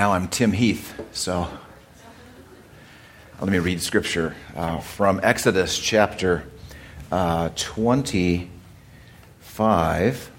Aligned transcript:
Now 0.00 0.12
I'm 0.12 0.28
Tim 0.28 0.52
Heath, 0.52 0.94
so 1.10 1.48
let 3.40 3.50
me 3.50 3.58
read 3.58 3.82
scripture 3.82 4.36
uh, 4.54 4.78
from 4.78 5.18
Exodus 5.24 5.76
chapter 5.76 6.44
uh, 7.10 7.48
25. 7.56 10.30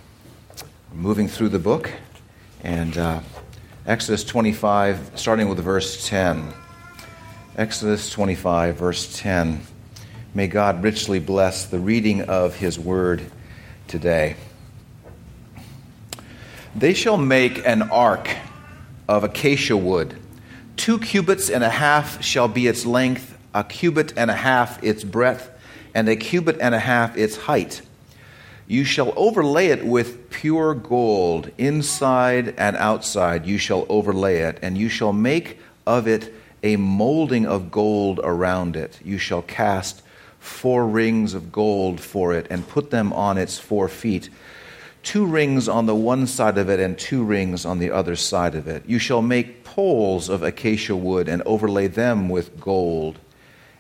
moving 0.94 1.28
through 1.28 1.50
the 1.50 1.60
book, 1.60 1.92
and 2.64 2.98
uh, 2.98 3.20
Exodus 3.86 4.24
25, 4.24 5.12
starting 5.16 5.50
with 5.50 5.60
verse 5.60 6.08
10. 6.08 6.54
Exodus 7.58 8.10
25, 8.12 8.78
verse 8.78 9.20
10. 9.20 9.60
May 10.34 10.48
God 10.48 10.82
richly 10.82 11.20
bless 11.20 11.66
the 11.66 11.80
reading 11.80 12.22
of 12.22 12.56
his 12.56 12.80
word 12.80 13.30
today. 13.90 14.38
They 16.74 16.94
shall 16.94 17.18
make 17.18 17.68
an 17.68 17.82
ark 17.82 18.30
of 19.10 19.24
acacia 19.24 19.76
wood. 19.76 20.16
Two 20.78 21.00
cubits 21.00 21.50
and 21.50 21.64
a 21.64 21.70
half 21.70 22.24
shall 22.24 22.48
be 22.48 22.68
its 22.68 22.86
length, 22.86 23.36
a 23.56 23.64
cubit 23.64 24.14
and 24.16 24.30
a 24.30 24.36
half 24.36 24.82
its 24.84 25.04
breadth, 25.04 25.50
and 25.96 26.08
a 26.08 26.16
cubit 26.16 26.58
and 26.62 26.76
a 26.76 26.80
half 26.80 27.18
its 27.18 27.36
height. 27.36 27.82
You 28.68 28.84
shall 28.84 29.12
overlay 29.16 29.70
it 29.70 29.84
with 29.84 30.30
pure 30.30 30.76
gold, 30.76 31.50
inside 31.58 32.54
and 32.56 32.78
outside 32.78 33.48
you 33.48 33.58
shall 33.58 33.88
overlay 33.90 34.42
it, 34.42 34.60
and 34.62 34.78
you 34.78 34.90
shall 34.90 35.12
make 35.12 35.58
of 35.88 36.08
it 36.08 36.32
a 36.62 36.76
molding 36.76 37.48
of 37.48 37.72
gold 37.72 38.20
around 38.24 38.76
it. 38.76 39.00
You 39.04 39.18
shall 39.18 39.42
cast 39.42 40.04
four 40.40 40.86
rings 40.86 41.34
of 41.34 41.52
gold 41.52 42.00
for 42.00 42.32
it, 42.32 42.46
and 42.52 42.68
put 42.68 42.92
them 42.92 43.12
on 43.14 43.40
its 43.40 43.58
four 43.58 43.88
feet 43.88 44.30
two 45.04 45.26
rings 45.26 45.68
on 45.68 45.86
the 45.86 45.96
one 45.96 46.28
side 46.28 46.58
of 46.58 46.70
it 46.70 46.80
and 46.80 46.98
two 46.98 47.24
rings 47.24 47.66
on 47.66 47.80
the 47.80 47.92
other 47.92 48.16
side 48.16 48.56
of 48.56 48.68
it. 48.68 48.84
You 48.86 49.00
shall 49.00 49.22
make 49.22 49.64
poles 49.64 50.30
of 50.30 50.44
acacia 50.44 50.96
wood 50.96 51.28
and 51.28 51.42
overlay 51.44 51.88
them 51.88 52.30
with 52.30 52.60
gold. 52.60 53.20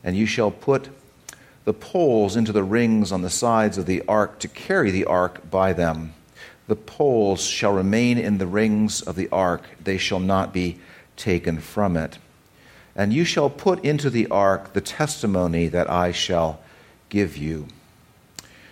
And 0.03 0.15
you 0.15 0.25
shall 0.25 0.51
put 0.51 0.89
the 1.65 1.73
poles 1.73 2.35
into 2.35 2.51
the 2.51 2.63
rings 2.63 3.11
on 3.11 3.21
the 3.21 3.29
sides 3.29 3.77
of 3.77 3.85
the 3.85 4.01
ark 4.07 4.39
to 4.39 4.47
carry 4.47 4.91
the 4.91 5.05
ark 5.05 5.49
by 5.51 5.73
them. 5.73 6.13
The 6.67 6.75
poles 6.75 7.41
shall 7.41 7.73
remain 7.73 8.17
in 8.17 8.37
the 8.37 8.47
rings 8.47 9.01
of 9.01 9.15
the 9.15 9.29
ark, 9.29 9.63
they 9.83 9.97
shall 9.97 10.19
not 10.19 10.53
be 10.53 10.79
taken 11.15 11.59
from 11.59 11.97
it. 11.97 12.17
And 12.95 13.13
you 13.13 13.23
shall 13.23 13.49
put 13.49 13.83
into 13.83 14.09
the 14.09 14.27
ark 14.27 14.73
the 14.73 14.81
testimony 14.81 15.67
that 15.67 15.89
I 15.89 16.11
shall 16.11 16.59
give 17.09 17.37
you. 17.37 17.67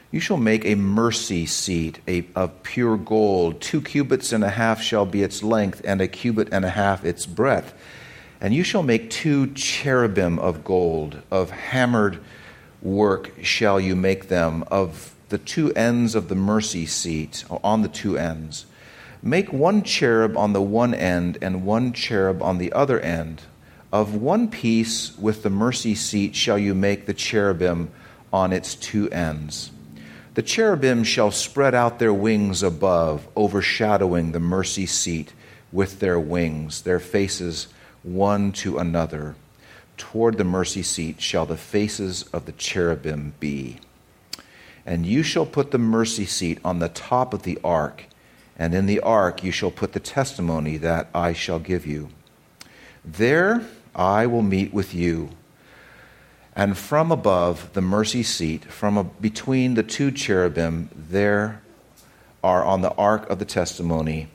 You 0.09 0.21
shall 0.21 0.37
make 0.37 0.63
a 0.63 0.75
mercy 0.75 1.45
seat 1.45 1.99
a, 2.07 2.25
of 2.33 2.63
pure 2.63 2.95
gold. 2.95 3.59
Two 3.59 3.81
cubits 3.81 4.31
and 4.31 4.43
a 4.43 4.49
half 4.49 4.81
shall 4.81 5.05
be 5.05 5.21
its 5.21 5.43
length, 5.43 5.81
and 5.83 5.99
a 5.99 6.07
cubit 6.07 6.47
and 6.51 6.63
a 6.63 6.69
half 6.69 7.03
its 7.03 7.25
breadth. 7.25 7.73
And 8.39 8.53
you 8.53 8.63
shall 8.63 8.83
make 8.83 9.09
two 9.09 9.47
cherubim 9.47 10.39
of 10.39 10.63
gold. 10.63 11.21
Of 11.29 11.49
hammered 11.49 12.19
work 12.81 13.33
shall 13.43 13.81
you 13.81 13.97
make 13.97 14.29
them, 14.29 14.63
of 14.71 15.13
the 15.27 15.37
two 15.37 15.73
ends 15.73 16.15
of 16.15 16.29
the 16.29 16.35
mercy 16.35 16.85
seat, 16.85 17.43
on 17.49 17.81
the 17.81 17.89
two 17.89 18.17
ends. 18.17 18.65
Make 19.21 19.51
one 19.51 19.83
cherub 19.83 20.37
on 20.37 20.53
the 20.53 20.61
one 20.61 20.93
end, 20.93 21.37
and 21.41 21.65
one 21.65 21.91
cherub 21.91 22.41
on 22.41 22.59
the 22.59 22.71
other 22.71 22.99
end. 23.01 23.41
Of 23.91 24.15
one 24.15 24.49
piece 24.49 25.17
with 25.17 25.43
the 25.43 25.49
mercy 25.49 25.95
seat 25.95 26.33
shall 26.33 26.57
you 26.57 26.73
make 26.73 27.07
the 27.07 27.13
cherubim 27.13 27.89
on 28.31 28.53
its 28.53 28.73
two 28.75 29.09
ends. 29.09 29.71
The 30.37 30.43
cherubim 30.43 31.03
shall 31.03 31.31
spread 31.31 31.73
out 31.73 31.97
their 31.97 32.13
wings 32.13 32.61
above, 32.61 33.27
overshadowing 33.35 34.33
the 34.33 34.39
mercy 34.39 34.85
seat 34.85 35.33
with 35.71 35.99
their 35.99 36.19
wings, 36.19 36.83
their 36.83 36.99
faces 36.99 37.69
one 38.03 38.51
to 38.51 38.77
another. 38.77 39.33
Toward 39.97 40.37
the 40.37 40.43
mercy 40.43 40.83
seat 40.83 41.19
shall 41.19 41.47
the 41.47 41.57
faces 41.57 42.21
of 42.31 42.45
the 42.45 42.51
cherubim 42.51 43.33
be. 43.39 43.79
And 44.85 45.07
you 45.07 45.23
shall 45.23 45.47
put 45.47 45.71
the 45.71 45.79
mercy 45.79 46.27
seat 46.27 46.59
on 46.63 46.77
the 46.77 46.89
top 46.89 47.33
of 47.33 47.41
the 47.41 47.57
ark, 47.63 48.03
and 48.59 48.75
in 48.75 48.85
the 48.85 48.99
ark 48.99 49.43
you 49.43 49.51
shall 49.51 49.71
put 49.71 49.93
the 49.93 49.99
testimony 49.99 50.77
that 50.77 51.09
I 51.15 51.33
shall 51.33 51.57
give 51.57 51.87
you. 51.87 52.09
There 53.03 53.65
I 53.95 54.27
will 54.27 54.43
meet 54.43 54.71
with 54.71 54.93
you 54.93 55.29
and 56.57 56.75
from 56.75 57.11
above 57.11 57.71
the 57.73 57.81
mercy 57.81 58.23
seat, 58.23 58.65
from 58.65 58.97
a, 58.97 59.03
between 59.03 59.75
the 59.75 59.83
two 59.83 60.09
cherubim, 60.09 60.89
there 60.95 61.61
are 62.43 62.65
on 62.65 62.81
the 62.81 62.91
ark 62.95 63.29
of 63.29 63.37
the 63.37 63.45
testimony, 63.45 64.27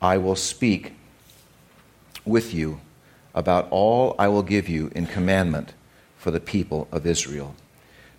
I 0.00 0.16
will 0.16 0.36
speak 0.36 0.94
with 2.24 2.54
you 2.54 2.80
about 3.34 3.68
all 3.70 4.16
I 4.18 4.28
will 4.28 4.42
give 4.42 4.70
you 4.70 4.90
in 4.96 5.04
commandment 5.04 5.74
for 6.16 6.30
the 6.30 6.40
people 6.40 6.88
of 6.90 7.04
Israel. 7.06 7.54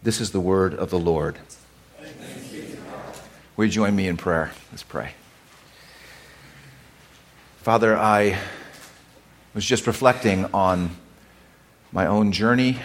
This 0.04 0.22
is 0.22 0.30
the 0.30 0.40
word 0.40 0.76
of 0.76 0.92
the 0.92 1.00
Lord. 1.00 1.40
Will 3.56 3.66
you 3.66 3.72
join 3.72 3.96
me 3.96 4.08
in 4.08 4.18
prayer? 4.18 4.52
Let's 4.70 4.84
pray. 4.84 5.14
Father, 7.64 7.98
I 7.98 8.38
was 9.56 9.66
just 9.66 9.88
reflecting 9.88 10.46
on 10.54 10.92
my 11.92 12.06
own 12.06 12.32
journey 12.32 12.78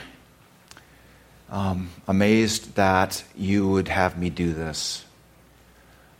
um, 1.52 1.90
amazed 2.08 2.76
that 2.76 3.22
you 3.36 3.68
would 3.68 3.88
have 3.88 4.16
me 4.16 4.30
do 4.30 4.54
this. 4.54 5.04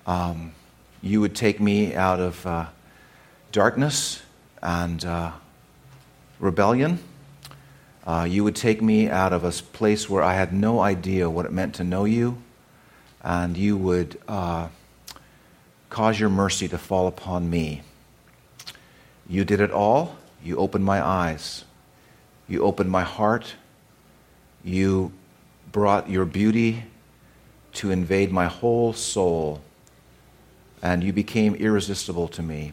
Um, 0.06 0.52
you 1.00 1.22
would 1.22 1.34
take 1.34 1.58
me 1.58 1.94
out 1.94 2.20
of 2.20 2.46
uh, 2.46 2.66
darkness 3.50 4.20
and 4.62 5.02
uh, 5.02 5.32
rebellion. 6.38 6.98
Uh, 8.06 8.26
you 8.28 8.44
would 8.44 8.54
take 8.54 8.82
me 8.82 9.08
out 9.08 9.32
of 9.32 9.42
a 9.42 9.50
place 9.50 10.08
where 10.08 10.22
I 10.22 10.34
had 10.34 10.52
no 10.52 10.80
idea 10.80 11.30
what 11.30 11.46
it 11.46 11.52
meant 11.52 11.76
to 11.76 11.84
know 11.84 12.04
you, 12.04 12.36
and 13.22 13.56
you 13.56 13.78
would 13.78 14.20
uh, 14.28 14.68
cause 15.88 16.20
your 16.20 16.28
mercy 16.28 16.68
to 16.68 16.76
fall 16.76 17.06
upon 17.06 17.48
me. 17.48 17.80
You 19.26 19.46
did 19.46 19.60
it 19.60 19.70
all. 19.70 20.16
You 20.44 20.58
opened 20.58 20.84
my 20.84 21.02
eyes. 21.02 21.64
You 22.48 22.64
opened 22.64 22.90
my 22.90 23.02
heart. 23.02 23.54
You 24.62 25.12
brought 25.72 26.08
your 26.08 26.24
beauty 26.24 26.84
to 27.72 27.90
invade 27.90 28.30
my 28.30 28.46
whole 28.46 28.92
soul, 28.92 29.62
and 30.82 31.02
you 31.02 31.12
became 31.12 31.54
irresistible 31.54 32.28
to 32.28 32.42
me. 32.42 32.72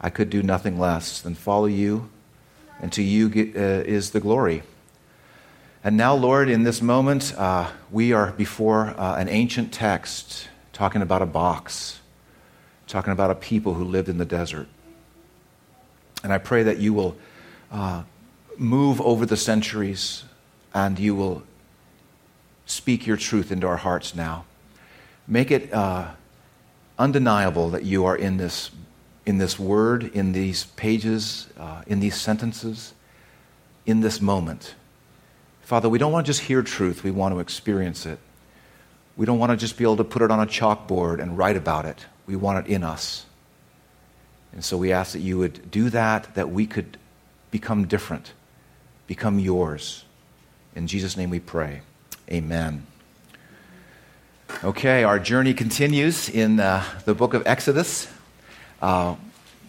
I 0.00 0.10
could 0.10 0.30
do 0.30 0.42
nothing 0.42 0.78
less 0.78 1.20
than 1.20 1.34
follow 1.34 1.66
you, 1.66 2.10
and 2.80 2.92
to 2.92 3.02
you 3.02 3.28
uh, 3.28 3.60
is 3.86 4.10
the 4.10 4.20
glory. 4.20 4.62
And 5.84 5.96
now, 5.96 6.14
Lord, 6.14 6.48
in 6.48 6.64
this 6.64 6.82
moment, 6.82 7.32
uh, 7.38 7.70
we 7.90 8.12
are 8.12 8.32
before 8.32 8.88
uh, 8.98 9.16
an 9.16 9.28
ancient 9.28 9.72
text 9.72 10.48
talking 10.72 11.02
about 11.02 11.22
a 11.22 11.26
box, 11.26 12.00
talking 12.86 13.12
about 13.12 13.30
a 13.30 13.34
people 13.34 13.74
who 13.74 13.84
lived 13.84 14.08
in 14.08 14.18
the 14.18 14.24
desert. 14.24 14.66
And 16.24 16.32
I 16.32 16.38
pray 16.38 16.64
that 16.64 16.78
you 16.78 16.92
will 16.92 17.16
uh, 17.70 18.02
move 18.56 19.00
over 19.00 19.24
the 19.24 19.36
centuries 19.36 20.24
and 20.74 20.98
you 20.98 21.14
will 21.14 21.42
speak 22.70 23.06
your 23.06 23.16
truth 23.16 23.50
into 23.50 23.66
our 23.66 23.76
hearts 23.76 24.14
now. 24.14 24.44
Make 25.26 25.50
it 25.50 25.72
uh, 25.72 26.08
undeniable 26.98 27.70
that 27.70 27.84
you 27.84 28.04
are 28.04 28.16
in 28.16 28.36
this, 28.36 28.70
in 29.26 29.38
this 29.38 29.58
word, 29.58 30.04
in 30.14 30.32
these 30.32 30.64
pages, 30.64 31.48
uh, 31.58 31.82
in 31.86 32.00
these 32.00 32.14
sentences, 32.20 32.94
in 33.86 34.00
this 34.00 34.20
moment. 34.20 34.74
Father, 35.62 35.88
we 35.88 35.98
don't 35.98 36.12
want 36.12 36.26
to 36.26 36.28
just 36.30 36.42
hear 36.42 36.62
truth, 36.62 37.02
we 37.02 37.10
want 37.10 37.34
to 37.34 37.40
experience 37.40 38.06
it. 38.06 38.18
We 39.16 39.26
don't 39.26 39.38
want 39.38 39.50
to 39.50 39.56
just 39.56 39.76
be 39.76 39.84
able 39.84 39.96
to 39.96 40.04
put 40.04 40.22
it 40.22 40.30
on 40.30 40.38
a 40.38 40.46
chalkboard 40.46 41.20
and 41.20 41.36
write 41.36 41.56
about 41.56 41.84
it. 41.84 42.06
We 42.26 42.36
want 42.36 42.66
it 42.66 42.70
in 42.70 42.84
us. 42.84 43.26
And 44.52 44.64
so 44.64 44.76
we 44.76 44.92
ask 44.92 45.12
that 45.12 45.20
you 45.20 45.38
would 45.38 45.70
do 45.70 45.90
that, 45.90 46.34
that 46.36 46.50
we 46.50 46.66
could 46.66 46.96
become 47.50 47.86
different, 47.86 48.32
become 49.06 49.38
yours. 49.38 50.04
In 50.74 50.86
Jesus' 50.86 51.16
name 51.16 51.30
we 51.30 51.40
pray. 51.40 51.80
Amen. 52.30 52.86
Okay, 54.62 55.02
our 55.02 55.18
journey 55.18 55.54
continues 55.54 56.28
in 56.28 56.60
uh, 56.60 56.84
the 57.06 57.14
book 57.14 57.32
of 57.32 57.46
Exodus. 57.46 58.06
Uh, 58.82 59.16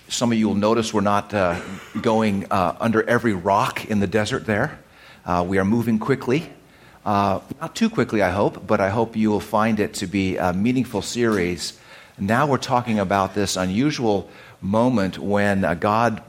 some 0.09 0.33
of 0.33 0.37
you 0.37 0.49
will 0.49 0.55
notice 0.55 0.93
we're 0.93 0.99
not 0.99 1.33
uh, 1.33 1.57
going 2.01 2.51
uh, 2.51 2.75
under 2.81 3.07
every 3.07 3.33
rock 3.33 3.85
in 3.85 4.01
the 4.01 4.07
desert 4.07 4.45
there. 4.45 4.77
Uh, 5.25 5.45
we 5.47 5.57
are 5.57 5.63
moving 5.63 5.99
quickly. 5.99 6.51
Uh, 7.05 7.39
not 7.61 7.77
too 7.77 7.89
quickly, 7.89 8.21
I 8.21 8.31
hope, 8.31 8.67
but 8.67 8.81
I 8.81 8.89
hope 8.89 9.15
you 9.15 9.29
will 9.29 9.39
find 9.39 9.79
it 9.79 9.93
to 9.93 10.07
be 10.07 10.35
a 10.35 10.51
meaningful 10.51 11.01
series. 11.01 11.79
Now 12.17 12.45
we're 12.45 12.57
talking 12.57 12.99
about 12.99 13.35
this 13.35 13.55
unusual 13.55 14.29
moment 14.61 15.17
when 15.17 15.61
God 15.79 16.21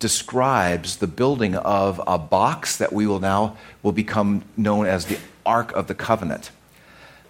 describes 0.00 0.96
the 0.96 1.06
building 1.06 1.54
of 1.56 1.98
a 2.06 2.18
box 2.18 2.76
that 2.76 2.92
we 2.92 3.06
will 3.06 3.20
now 3.20 3.56
will 3.82 3.92
become 3.92 4.44
known 4.54 4.84
as 4.84 5.06
the 5.06 5.18
Ark 5.48 5.72
of 5.72 5.86
the 5.86 5.94
Covenant. 5.94 6.50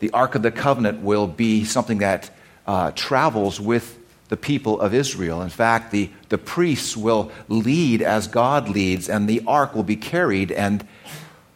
The 0.01 0.11
Ark 0.11 0.35
of 0.35 0.43
the 0.43 0.51
Covenant 0.51 1.03
will 1.03 1.29
be 1.29 1.65
something 1.65 1.99
that 1.99 2.31
uh, 2.67 2.91
travels 2.95 3.61
with 3.61 3.99
the 4.29 4.37
people 4.37 4.81
of 4.81 4.93
Israel. 4.93 5.41
In 5.41 5.49
fact, 5.49 5.91
the, 5.91 6.11
the 6.29 6.37
priests 6.37 6.97
will 6.97 7.31
lead 7.49 8.03
as 8.03 8.27
God 8.27 8.69
leads, 8.69 9.09
and 9.09 9.29
the 9.29 9.43
ark 9.47 9.75
will 9.75 9.85
be 9.85 9.97
carried. 9.97 10.53
And 10.53 10.87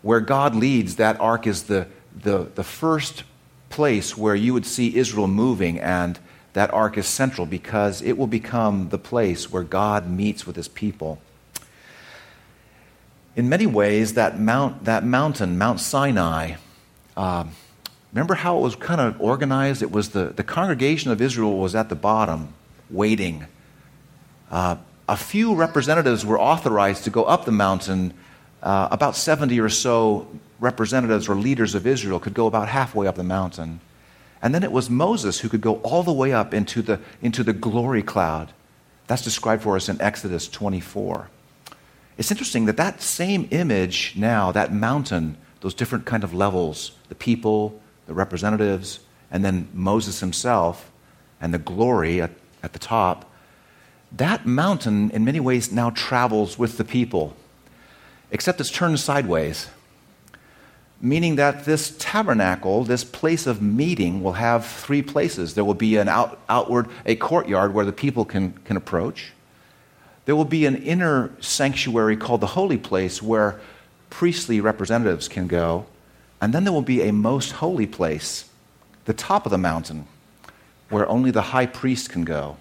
where 0.02 0.20
God 0.20 0.54
leads, 0.54 0.96
that 0.96 1.20
ark 1.20 1.46
is 1.46 1.64
the, 1.64 1.86
the, 2.14 2.50
the 2.54 2.64
first 2.64 3.24
place 3.68 4.16
where 4.16 4.34
you 4.34 4.54
would 4.54 4.66
see 4.66 4.96
Israel 4.96 5.28
moving, 5.28 5.78
and 5.78 6.18
that 6.54 6.72
ark 6.72 6.96
is 6.96 7.06
central 7.06 7.46
because 7.46 8.02
it 8.02 8.16
will 8.16 8.26
become 8.26 8.88
the 8.88 8.98
place 8.98 9.50
where 9.50 9.64
God 9.64 10.08
meets 10.08 10.46
with 10.46 10.56
his 10.56 10.68
people. 10.68 11.18
In 13.34 13.48
many 13.48 13.66
ways, 13.66 14.14
that, 14.14 14.38
mount, 14.38 14.84
that 14.84 15.04
mountain, 15.04 15.56
Mount 15.56 15.80
Sinai, 15.80 16.56
uh, 17.16 17.44
remember 18.12 18.34
how 18.34 18.58
it 18.58 18.60
was 18.60 18.76
kind 18.76 19.00
of 19.00 19.18
organized? 19.20 19.82
It 19.82 19.90
was 19.90 20.10
the, 20.10 20.26
the 20.26 20.42
congregation 20.42 21.10
of 21.10 21.22
Israel 21.22 21.58
was 21.58 21.74
at 21.74 21.88
the 21.88 21.94
bottom, 21.94 22.52
waiting. 22.90 23.46
Uh, 24.50 24.76
a 25.08 25.16
few 25.16 25.54
representatives 25.54 26.26
were 26.26 26.38
authorized 26.38 27.04
to 27.04 27.10
go 27.10 27.24
up 27.24 27.46
the 27.46 27.52
mountain. 27.52 28.12
Uh, 28.62 28.88
about 28.90 29.16
70 29.16 29.58
or 29.60 29.70
so 29.70 30.28
representatives 30.60 31.28
or 31.28 31.34
leaders 31.34 31.74
of 31.74 31.86
Israel 31.86 32.20
could 32.20 32.34
go 32.34 32.46
about 32.46 32.68
halfway 32.68 33.06
up 33.06 33.16
the 33.16 33.24
mountain. 33.24 33.80
And 34.42 34.54
then 34.54 34.62
it 34.62 34.72
was 34.72 34.90
Moses 34.90 35.40
who 35.40 35.48
could 35.48 35.60
go 35.62 35.76
all 35.76 36.02
the 36.02 36.12
way 36.12 36.32
up 36.32 36.52
into 36.52 36.82
the, 36.82 37.00
into 37.22 37.42
the 37.42 37.52
glory 37.52 38.02
cloud. 38.02 38.52
That's 39.06 39.22
described 39.22 39.62
for 39.62 39.76
us 39.76 39.88
in 39.88 40.00
Exodus 40.02 40.48
24. 40.48 41.28
It's 42.18 42.30
interesting 42.30 42.66
that 42.66 42.76
that 42.76 43.00
same 43.00 43.48
image 43.50 44.14
now, 44.16 44.52
that 44.52 44.72
mountain, 44.72 45.36
those 45.60 45.74
different 45.74 46.04
kind 46.04 46.24
of 46.24 46.34
levels, 46.34 46.92
the 47.08 47.14
people, 47.14 47.80
the 48.06 48.14
representatives, 48.14 49.00
and 49.30 49.44
then 49.44 49.68
Moses 49.72 50.20
himself, 50.20 50.90
and 51.40 51.52
the 51.54 51.58
glory 51.58 52.20
at, 52.20 52.30
at 52.62 52.72
the 52.72 52.78
top, 52.78 53.30
that 54.12 54.46
mountain 54.46 55.10
in 55.10 55.24
many 55.24 55.40
ways 55.40 55.72
now 55.72 55.90
travels 55.90 56.58
with 56.58 56.76
the 56.76 56.84
people, 56.84 57.34
except 58.30 58.60
it's 58.60 58.70
turned 58.70 59.00
sideways. 59.00 59.68
Meaning 61.00 61.36
that 61.36 61.64
this 61.64 61.96
tabernacle, 61.98 62.84
this 62.84 63.02
place 63.02 63.46
of 63.46 63.60
meeting, 63.60 64.22
will 64.22 64.34
have 64.34 64.64
three 64.64 65.02
places. 65.02 65.54
There 65.54 65.64
will 65.64 65.74
be 65.74 65.96
an 65.96 66.08
out, 66.08 66.38
outward, 66.48 66.88
a 67.04 67.16
courtyard 67.16 67.74
where 67.74 67.84
the 67.84 67.92
people 67.92 68.24
can, 68.24 68.52
can 68.64 68.76
approach. 68.76 69.32
There 70.24 70.36
will 70.36 70.44
be 70.44 70.66
an 70.66 70.76
inner 70.76 71.30
sanctuary 71.40 72.16
called 72.16 72.40
the 72.40 72.48
holy 72.48 72.78
place 72.78 73.22
where 73.22 73.60
priestly 74.10 74.60
representatives 74.60 75.28
can 75.28 75.46
go. 75.46 75.86
And 76.40 76.52
then 76.52 76.64
there 76.64 76.72
will 76.72 76.82
be 76.82 77.02
a 77.02 77.12
most 77.12 77.52
holy 77.52 77.86
place, 77.86 78.48
the 79.04 79.14
top 79.14 79.46
of 79.46 79.50
the 79.50 79.58
mountain, 79.58 80.06
where 80.90 81.08
only 81.08 81.30
the 81.30 81.42
high 81.42 81.66
priest 81.66 82.10
can 82.10 82.24
go. 82.24 82.56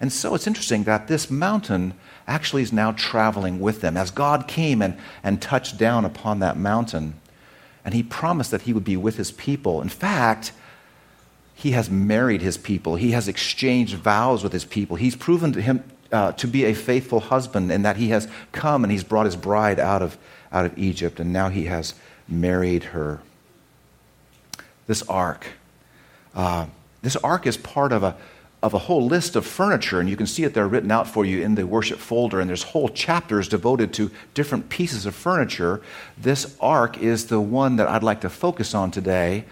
And 0.00 0.12
so 0.12 0.34
it's 0.34 0.46
interesting 0.46 0.84
that 0.84 1.08
this 1.08 1.30
mountain 1.30 1.94
actually 2.28 2.62
is 2.62 2.72
now 2.72 2.92
traveling 2.92 3.60
with 3.60 3.80
them. 3.80 3.96
As 3.96 4.10
God 4.10 4.46
came 4.46 4.82
and, 4.82 4.98
and 5.22 5.40
touched 5.40 5.78
down 5.78 6.04
upon 6.04 6.40
that 6.40 6.56
mountain, 6.56 7.14
and 7.84 7.94
he 7.94 8.02
promised 8.02 8.50
that 8.50 8.62
he 8.62 8.72
would 8.72 8.84
be 8.84 8.96
with 8.96 9.16
his 9.16 9.32
people. 9.32 9.80
In 9.80 9.88
fact, 9.88 10.52
he 11.54 11.70
has 11.70 11.88
married 11.88 12.42
his 12.42 12.58
people, 12.58 12.96
he 12.96 13.12
has 13.12 13.28
exchanged 13.28 13.94
vows 13.94 14.42
with 14.42 14.52
his 14.52 14.64
people. 14.64 14.96
He's 14.96 15.16
proven 15.16 15.52
to 15.52 15.62
him 15.62 15.82
uh, 16.16 16.32
to 16.32 16.48
be 16.48 16.64
a 16.64 16.72
faithful 16.72 17.20
husband 17.20 17.70
in 17.70 17.82
that 17.82 17.98
he 17.98 18.08
has 18.08 18.26
come 18.50 18.82
and 18.84 18.90
he's 18.90 19.04
brought 19.04 19.26
his 19.26 19.36
bride 19.36 19.78
out 19.78 20.00
of, 20.00 20.16
out 20.50 20.64
of 20.64 20.76
Egypt, 20.78 21.20
and 21.20 21.30
now 21.30 21.50
he 21.50 21.66
has 21.66 21.94
married 22.26 22.84
her. 22.84 23.20
This 24.86 25.02
ark. 25.02 25.46
Uh, 26.34 26.66
this 27.02 27.16
ark 27.16 27.46
is 27.46 27.58
part 27.58 27.92
of 27.92 28.02
a, 28.02 28.16
of 28.62 28.72
a 28.72 28.78
whole 28.78 29.04
list 29.04 29.36
of 29.36 29.44
furniture, 29.44 30.00
and 30.00 30.08
you 30.08 30.16
can 30.16 30.26
see 30.26 30.42
it 30.44 30.54
there 30.54 30.66
written 30.66 30.90
out 30.90 31.06
for 31.06 31.26
you 31.26 31.42
in 31.42 31.54
the 31.54 31.66
worship 31.66 31.98
folder, 31.98 32.40
and 32.40 32.48
there's 32.48 32.62
whole 32.62 32.88
chapters 32.88 33.46
devoted 33.46 33.92
to 33.92 34.10
different 34.32 34.70
pieces 34.70 35.04
of 35.04 35.14
furniture. 35.14 35.82
This 36.16 36.56
ark 36.60 36.96
is 36.96 37.26
the 37.26 37.40
one 37.40 37.76
that 37.76 37.88
I'd 37.88 38.02
like 38.02 38.22
to 38.22 38.30
focus 38.30 38.74
on 38.74 38.90
today, 38.90 39.44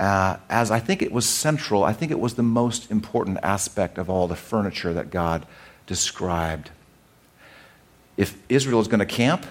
uh, 0.00 0.38
as 0.48 0.70
I 0.70 0.78
think 0.78 1.02
it 1.02 1.12
was 1.12 1.28
central. 1.28 1.84
I 1.84 1.92
think 1.92 2.10
it 2.10 2.20
was 2.20 2.34
the 2.34 2.42
most 2.42 2.90
important 2.90 3.38
aspect 3.42 3.98
of 3.98 4.08
all 4.08 4.26
the 4.26 4.36
furniture 4.36 4.94
that 4.94 5.10
God 5.10 5.44
described. 5.88 6.70
If 8.16 8.40
Israel 8.48 8.80
is 8.80 8.86
going 8.86 9.00
to 9.00 9.06
camp 9.06 9.44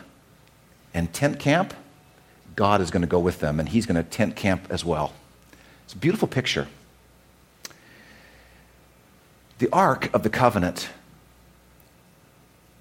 and 0.93 1.11
tent 1.11 1.39
camp, 1.39 1.73
God 2.55 2.79
is 2.79 2.89
going 2.89 3.01
to 3.01 3.07
go 3.07 3.19
with 3.19 3.41
them, 3.41 3.59
and 3.59 3.67
He's 3.67 3.85
going 3.85 4.01
to 4.01 4.03
tent 4.03 4.37
camp 4.37 4.67
as 4.69 4.85
well. 4.85 5.11
It's 5.83 5.93
a 5.93 5.97
beautiful 5.97 6.29
picture. 6.29 6.67
The 9.59 9.67
Ark 9.73 10.09
of 10.13 10.23
the 10.23 10.29
Covenant 10.29 10.89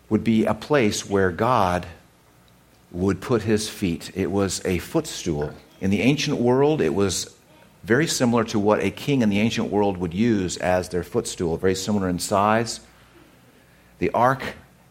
would 0.08 0.22
be 0.22 0.44
a 0.44 0.54
place 0.54 1.08
where 1.08 1.30
God 1.30 1.86
would 2.92 3.20
put 3.20 3.42
his 3.42 3.68
feet. 3.68 4.10
It 4.14 4.30
was 4.30 4.64
a 4.64 4.78
footstool. 4.78 5.52
In 5.80 5.90
the 5.90 6.02
ancient 6.02 6.38
world, 6.38 6.80
it 6.80 6.94
was 6.94 7.34
very 7.82 8.06
similar 8.06 8.44
to 8.44 8.58
what 8.58 8.80
a 8.80 8.90
king 8.90 9.22
in 9.22 9.28
the 9.28 9.40
ancient 9.40 9.70
world 9.70 9.96
would 9.96 10.14
use 10.14 10.56
as 10.58 10.88
their 10.88 11.02
footstool, 11.02 11.56
very 11.56 11.74
similar 11.74 12.08
in 12.08 12.18
size. 12.18 12.80
The 13.98 14.10
ark 14.10 14.42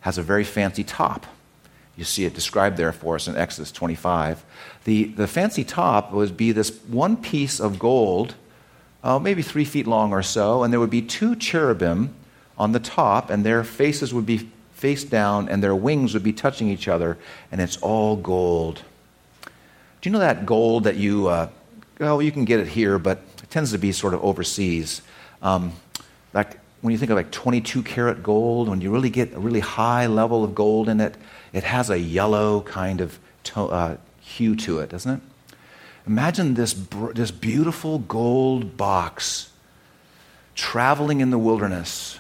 has 0.01 0.17
a 0.17 0.23
very 0.23 0.43
fancy 0.43 0.83
top. 0.83 1.25
You 1.95 2.03
see 2.03 2.25
it 2.25 2.33
described 2.33 2.77
there 2.77 2.91
for 2.91 3.15
us 3.15 3.27
in 3.27 3.37
Exodus 3.37 3.71
25. 3.71 4.43
The, 4.83 5.05
the 5.05 5.27
fancy 5.27 5.63
top 5.63 6.11
would 6.11 6.35
be 6.35 6.51
this 6.51 6.77
one 6.87 7.17
piece 7.17 7.59
of 7.59 7.79
gold, 7.79 8.35
uh, 9.03 9.19
maybe 9.19 9.41
three 9.41 9.65
feet 9.65 9.87
long 9.87 10.11
or 10.11 10.21
so, 10.21 10.63
and 10.63 10.73
there 10.73 10.79
would 10.79 10.89
be 10.89 11.01
two 11.01 11.35
cherubim 11.35 12.13
on 12.57 12.71
the 12.71 12.79
top, 12.79 13.29
and 13.29 13.45
their 13.45 13.63
faces 13.63 14.13
would 14.13 14.25
be 14.25 14.49
face 14.73 15.03
down, 15.03 15.47
and 15.47 15.63
their 15.63 15.75
wings 15.75 16.13
would 16.13 16.23
be 16.23 16.33
touching 16.33 16.69
each 16.69 16.87
other, 16.87 17.17
and 17.51 17.61
it's 17.61 17.77
all 17.77 18.15
gold. 18.17 18.81
Do 20.01 20.09
you 20.09 20.11
know 20.11 20.19
that 20.19 20.45
gold 20.45 20.83
that 20.83 20.97
you, 20.97 21.27
uh, 21.27 21.49
well, 21.99 22.21
you 22.21 22.31
can 22.31 22.45
get 22.45 22.59
it 22.59 22.67
here, 22.67 22.99
but 22.99 23.19
it 23.41 23.49
tends 23.49 23.71
to 23.71 23.77
be 23.77 23.91
sort 23.91 24.13
of 24.13 24.23
overseas. 24.23 25.01
Um, 25.41 25.73
like 26.33 26.59
when 26.85 26.91
you 26.91 26.99
think 26.99 27.09
of 27.09 27.15
like 27.15 27.31
22 27.31 27.81
karat 27.81 28.21
gold, 28.21 28.69
when 28.69 28.79
you 28.79 28.91
really 28.91 29.09
get 29.09 29.33
a 29.33 29.39
really 29.39 29.59
high 29.59 30.05
level 30.05 30.43
of 30.43 30.53
gold 30.53 30.87
in 30.87 31.01
it, 31.01 31.15
it 31.51 31.63
has 31.63 31.89
a 31.89 31.97
yellow 31.97 32.61
kind 32.61 33.01
of 33.01 33.17
to, 33.45 33.61
uh, 33.61 33.97
hue 34.21 34.55
to 34.55 34.77
it, 34.77 34.91
doesn't 34.91 35.15
it? 35.15 35.21
Imagine 36.05 36.53
this, 36.53 36.73
this 37.15 37.31
beautiful 37.31 37.97
gold 37.97 38.77
box 38.77 39.51
traveling 40.53 41.21
in 41.21 41.31
the 41.31 41.39
wilderness, 41.39 42.19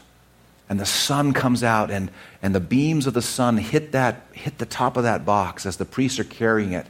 and 0.67 0.79
the 0.79 0.85
sun 0.87 1.31
comes 1.31 1.63
out, 1.63 1.91
and, 1.91 2.09
and 2.41 2.55
the 2.55 2.59
beams 2.59 3.05
of 3.05 3.13
the 3.13 3.21
sun 3.21 3.57
hit, 3.57 3.91
that, 3.91 4.25
hit 4.31 4.57
the 4.57 4.65
top 4.65 4.97
of 4.97 5.03
that 5.03 5.23
box 5.23 5.67
as 5.67 5.77
the 5.77 5.85
priests 5.85 6.17
are 6.17 6.23
carrying 6.23 6.71
it. 6.71 6.87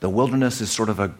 The 0.00 0.10
wilderness 0.10 0.60
is 0.60 0.72
sort 0.72 0.88
of 0.88 0.98
a 0.98 1.14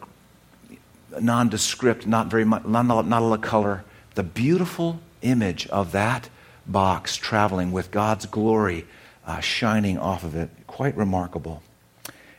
nondescript, 1.21 2.05
not 2.05 2.27
very 2.27 2.43
much, 2.43 2.65
not, 2.65 2.87
not 2.87 3.21
a 3.21 3.25
lot 3.25 3.35
of 3.35 3.41
color. 3.41 3.85
The 4.15 4.23
beautiful 4.23 4.99
image 5.21 5.67
of 5.67 5.91
that 5.91 6.29
box 6.67 7.15
traveling 7.15 7.71
with 7.71 7.91
God's 7.91 8.25
glory 8.25 8.85
uh, 9.25 9.39
shining 9.39 9.97
off 9.97 10.23
of 10.23 10.35
it. 10.35 10.49
Quite 10.67 10.95
remarkable. 10.97 11.61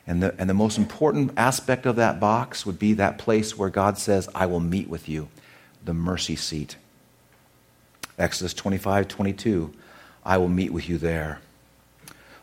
And 0.06 0.22
the, 0.22 0.34
and 0.38 0.50
the 0.50 0.54
most 0.54 0.78
important 0.78 1.32
aspect 1.36 1.86
of 1.86 1.96
that 1.96 2.18
box 2.18 2.66
would 2.66 2.78
be 2.78 2.94
that 2.94 3.18
place 3.18 3.56
where 3.56 3.70
God 3.70 3.98
says, 3.98 4.28
I 4.34 4.46
will 4.46 4.60
meet 4.60 4.88
with 4.88 5.08
you, 5.08 5.28
the 5.84 5.94
mercy 5.94 6.36
seat. 6.36 6.76
Exodus 8.18 8.52
25, 8.54 9.08
22, 9.08 9.72
I 10.24 10.38
will 10.38 10.48
meet 10.48 10.72
with 10.72 10.88
you 10.88 10.98
there. 10.98 11.40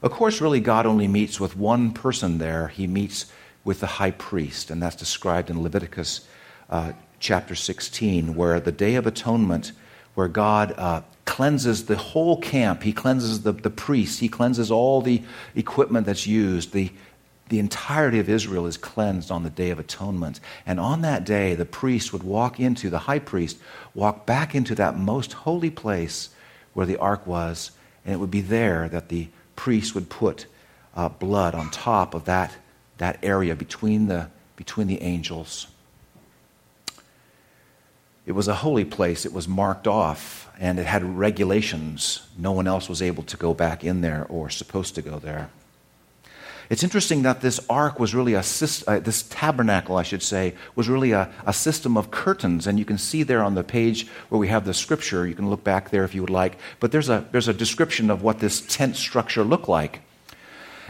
Of 0.02 0.12
course, 0.12 0.40
really, 0.40 0.62
God 0.62 0.86
only 0.86 1.08
meets 1.08 1.40
with 1.40 1.58
one 1.58 1.92
person 1.92 2.38
there. 2.38 2.70
He 2.70 2.88
meets 2.88 3.32
with 3.66 3.82
the 3.82 3.88
high 3.88 4.12
priest, 4.12 4.72
and 4.72 4.82
that's 4.82 4.96
described 4.96 5.50
in 5.50 5.62
Leviticus 5.62 6.26
uh, 6.70 6.94
chapter 7.20 7.56
16, 7.56 8.36
where 8.36 8.62
the 8.62 8.72
Day 8.72 8.96
of 8.96 9.06
Atonement 9.06 9.74
where 10.20 10.28
God 10.28 10.74
uh, 10.78 11.02
cleanses 11.24 11.86
the 11.86 11.96
whole 11.96 12.42
camp. 12.42 12.84
He 12.84 12.92
cleanses 12.92 13.44
the, 13.44 13.54
the 13.54 13.70
priests. 13.70 14.20
He 14.20 14.28
cleanses 14.28 14.70
all 14.70 15.02
the 15.02 15.24
equipment 15.56 16.06
that's 16.08 16.28
used. 16.28 16.74
The, 16.74 16.92
the 17.48 17.60
entirety 17.60 18.20
of 18.20 18.28
Israel 18.28 18.66
is 18.66 18.76
cleansed 18.76 19.32
on 19.32 19.44
the 19.44 19.50
Day 19.50 19.70
of 19.70 19.80
Atonement. 19.80 20.42
And 20.66 20.78
on 20.78 21.04
that 21.04 21.24
day, 21.24 21.56
the 21.56 21.64
priest 21.64 22.12
would 22.12 22.24
walk 22.24 22.60
into, 22.60 22.90
the 22.90 23.00
high 23.00 23.20
priest, 23.20 23.60
walk 23.94 24.26
back 24.26 24.54
into 24.54 24.76
that 24.76 24.98
most 24.98 25.32
holy 25.32 25.70
place 25.70 26.32
where 26.74 26.86
the 26.86 26.98
ark 26.98 27.26
was, 27.26 27.72
and 28.04 28.14
it 28.14 28.18
would 28.18 28.30
be 28.30 28.42
there 28.42 28.90
that 28.90 29.08
the 29.08 29.30
priest 29.56 29.96
would 29.96 30.10
put 30.10 30.48
uh, 30.98 31.08
blood 31.08 31.56
on 31.56 31.72
top 31.72 32.14
of 32.14 32.26
that, 32.26 32.58
that 32.98 33.20
area 33.24 33.56
between 33.56 34.08
the, 34.08 34.30
between 34.58 34.88
the 34.88 35.02
angels. 35.02 35.68
It 38.26 38.34
was 38.34 38.48
a 38.48 38.56
holy 38.56 38.86
place. 38.86 39.26
It 39.26 39.34
was 39.34 39.48
marked 39.48 39.88
off, 39.88 40.50
and 40.60 40.80
it 40.80 40.86
had 40.86 41.04
regulations. 41.18 42.22
No 42.38 42.52
one 42.52 42.68
else 42.68 42.88
was 42.88 43.02
able 43.02 43.24
to 43.24 43.38
go 43.38 43.54
back 43.54 43.84
in 43.84 44.02
there 44.02 44.26
or 44.30 44.50
supposed 44.50 44.96
to 44.96 45.02
go 45.02 45.20
there. 45.20 45.50
It's 46.70 46.84
interesting 46.84 47.24
that 47.24 47.42
this 47.42 47.60
ark 47.68 48.00
was 48.00 48.14
really 48.14 48.36
a 48.36 48.44
uh, 48.88 49.00
this 49.00 49.24
tabernacle, 49.24 49.98
I 49.98 50.04
should 50.04 50.22
say, 50.22 50.54
was 50.76 50.88
really 50.88 51.14
a, 51.14 51.32
a 51.44 51.52
system 51.52 51.98
of 51.98 52.12
curtains, 52.12 52.68
and 52.68 52.78
you 52.78 52.86
can 52.86 53.00
see 53.00 53.24
there 53.24 53.44
on 53.44 53.56
the 53.56 53.64
page 53.64 54.08
where 54.30 54.38
we 54.38 54.50
have 54.50 54.66
the 54.66 54.74
scripture. 54.76 55.26
You 55.26 55.34
can 55.34 55.50
look 55.50 55.64
back 55.64 55.90
there 55.90 56.04
if 56.04 56.14
you 56.14 56.22
would 56.22 56.30
like, 56.30 56.60
but 56.80 56.92
there's 56.92 57.10
a 57.10 57.26
there's 57.32 57.48
a 57.48 57.54
description 57.54 58.12
of 58.12 58.22
what 58.22 58.38
this 58.38 58.62
tent 58.62 58.98
structure 58.98 59.44
looked 59.44 59.68
like, 59.68 60.02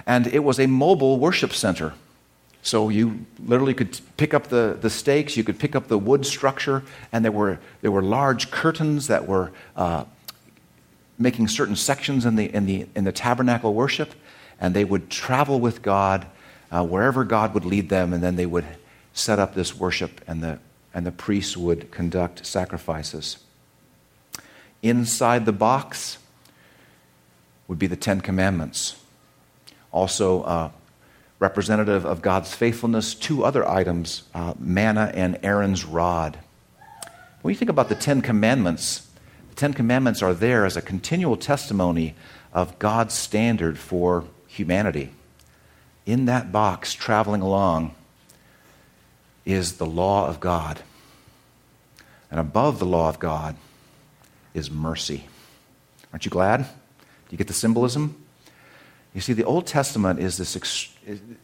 and 0.06 0.28
it 0.28 0.44
was 0.44 0.60
a 0.60 0.68
mobile 0.68 1.18
worship 1.18 1.54
center. 1.54 1.94
So 2.62 2.90
you 2.90 3.26
literally 3.46 3.74
could 3.74 4.00
pick 4.18 4.34
up 4.34 4.48
the, 4.48 4.78
the 4.80 4.90
stakes, 4.90 5.38
you 5.38 5.44
could 5.44 5.60
pick 5.60 5.76
up 5.76 5.88
the 5.88 5.98
wood 5.98 6.26
structure, 6.26 6.84
and 7.12 7.24
there 7.24 7.32
were, 7.32 7.60
there 7.82 7.92
were 7.92 8.02
large 8.02 8.52
curtains 8.52 9.08
that 9.08 9.28
were 9.28 9.52
uh, 9.76 10.04
making 11.18 11.48
certain 11.48 11.76
sections 11.76 12.26
in 12.26 12.36
the, 12.36 12.54
in, 12.54 12.66
the, 12.66 12.88
in 12.96 13.06
the 13.06 13.12
tabernacle 13.12 13.74
worship, 13.74 14.14
and 14.60 14.74
they 14.76 14.84
would 14.84 15.10
travel 15.10 15.60
with 15.60 15.82
God 15.82 16.28
uh, 16.72 16.86
wherever 16.86 17.24
God 17.24 17.54
would 17.54 17.66
lead 17.66 17.90
them, 17.90 18.14
and 18.14 18.22
then 18.22 18.36
they 18.36 18.46
would 18.46 18.66
set 19.14 19.40
up 19.40 19.56
this 19.56 19.76
worship, 19.76 20.22
and 20.28 20.44
the, 20.44 20.60
and 20.94 21.06
the 21.06 21.12
priests 21.12 21.58
would 21.58 21.92
conduct 21.92 22.46
sacrifices. 22.46 23.38
Inside 24.82 25.46
the 25.46 25.52
box 25.54 26.18
would 27.68 27.80
be 27.80 27.88
the 27.88 27.96
Ten 27.96 28.22
Commandments. 28.22 28.96
Also, 29.92 30.44
uh, 30.44 30.72
representative 31.40 32.06
of 32.06 32.22
God's 32.22 32.54
faithfulness, 32.54 33.16
two 33.16 33.44
other 33.44 33.68
items 33.68 34.24
uh, 34.34 34.54
manna 34.60 35.12
and 35.14 35.40
Aaron's 35.42 35.86
rod. 35.86 36.38
When 37.42 37.54
you 37.54 37.58
think 37.58 37.70
about 37.70 37.90
the 37.90 37.96
Ten 37.96 38.22
Commandments, 38.22 39.08
the 39.50 39.56
Ten 39.56 39.74
Commandments 39.74 40.22
are 40.22 40.34
there 40.34 40.66
as 40.66 40.76
a 40.76 40.82
continual 40.82 41.38
testimony 41.38 42.16
of 42.52 42.78
God's 42.80 43.14
standard 43.14 43.78
for 43.78 44.26
humanity. 44.48 45.12
In 46.06 46.26
that 46.26 46.52
box, 46.52 46.94
traveling 46.94 47.42
along, 47.42 47.96
is 49.46 49.78
the 49.78 49.86
law 49.86 50.28
of 50.28 50.40
God. 50.40 50.82
And 52.30 52.40
above 52.40 52.80
the 52.80 52.86
law 52.86 53.10
of 53.10 53.20
God 53.20 53.56
is 54.54 54.70
mercy. 54.70 55.28
Aren't 56.12 56.26
you 56.26 56.32
glad? 56.32 56.64
Do 56.64 57.32
you 57.32 57.38
get 57.38 57.48
the 57.48 57.54
symbolism? 57.54 58.16
You 59.14 59.22
see, 59.22 59.34
the 59.34 59.44
Old 59.44 59.66
Testament 59.66 60.20
is 60.20 60.38
this, 60.38 60.56
ex- 60.56 60.94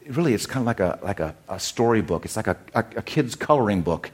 really, 0.08 0.34
it's 0.34 0.46
kind 0.46 0.62
of 0.62 0.68
like 0.68 0.80
a, 0.80 1.00
like 1.02 1.20
a, 1.20 1.36
a 1.50 1.60
storybook. 1.60 2.26
It's 2.26 2.36
like 2.36 2.48
a, 2.48 2.58
a, 2.74 2.86
a 2.98 3.02
kid's 3.02 3.36
coloring 3.36 3.82
book. 3.82 4.12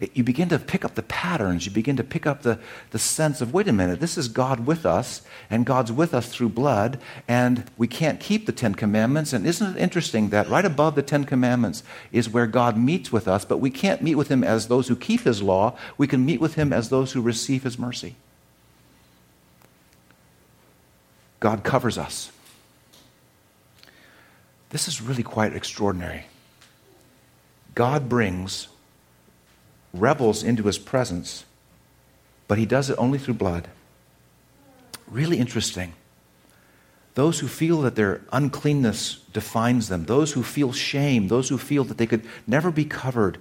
It, 0.00 0.14
you 0.14 0.22
begin 0.22 0.50
to 0.50 0.58
pick 0.58 0.84
up 0.84 0.94
the 0.96 1.02
patterns. 1.02 1.64
You 1.64 1.72
begin 1.72 1.96
to 1.96 2.04
pick 2.04 2.26
up 2.26 2.42
the, 2.42 2.58
the 2.90 2.98
sense 2.98 3.40
of, 3.40 3.54
wait 3.54 3.68
a 3.68 3.72
minute, 3.72 4.00
this 4.00 4.18
is 4.18 4.28
God 4.28 4.66
with 4.66 4.84
us, 4.84 5.22
and 5.48 5.64
God's 5.64 5.90
with 5.92 6.12
us 6.12 6.28
through 6.28 6.50
blood, 6.50 6.98
and 7.26 7.64
we 7.78 7.86
can't 7.86 8.20
keep 8.20 8.44
the 8.44 8.52
Ten 8.52 8.74
Commandments. 8.74 9.32
And 9.32 9.46
isn't 9.46 9.76
it 9.76 9.80
interesting 9.80 10.28
that 10.28 10.48
right 10.50 10.64
above 10.64 10.94
the 10.94 11.02
Ten 11.02 11.24
Commandments 11.24 11.82
is 12.12 12.28
where 12.28 12.46
God 12.46 12.76
meets 12.76 13.10
with 13.10 13.26
us, 13.26 13.46
but 13.46 13.58
we 13.58 13.70
can't 13.70 14.02
meet 14.02 14.16
with 14.16 14.28
Him 14.28 14.44
as 14.44 14.68
those 14.68 14.88
who 14.88 14.96
keep 14.96 15.22
His 15.22 15.42
law. 15.42 15.74
We 15.96 16.06
can 16.06 16.26
meet 16.26 16.40
with 16.40 16.54
Him 16.54 16.70
as 16.70 16.90
those 16.90 17.12
who 17.12 17.22
receive 17.22 17.62
His 17.62 17.78
mercy. 17.78 18.16
God 21.40 21.64
covers 21.64 21.96
us. 21.96 22.30
This 24.70 24.88
is 24.88 25.02
really 25.02 25.22
quite 25.22 25.54
extraordinary. 25.54 26.26
God 27.74 28.08
brings 28.08 28.68
rebels 29.92 30.42
into 30.42 30.64
his 30.64 30.78
presence, 30.78 31.44
but 32.48 32.58
he 32.58 32.66
does 32.66 32.90
it 32.90 32.98
only 32.98 33.18
through 33.18 33.34
blood. 33.34 33.68
Really 35.08 35.38
interesting. 35.38 35.94
Those 37.14 37.40
who 37.40 37.48
feel 37.48 37.82
that 37.82 37.96
their 37.96 38.22
uncleanness 38.32 39.16
defines 39.32 39.88
them, 39.88 40.04
those 40.04 40.32
who 40.32 40.42
feel 40.42 40.72
shame, 40.72 41.28
those 41.28 41.48
who 41.48 41.58
feel 41.58 41.84
that 41.84 41.98
they 41.98 42.06
could 42.06 42.24
never 42.46 42.70
be 42.70 42.84
covered, 42.84 43.38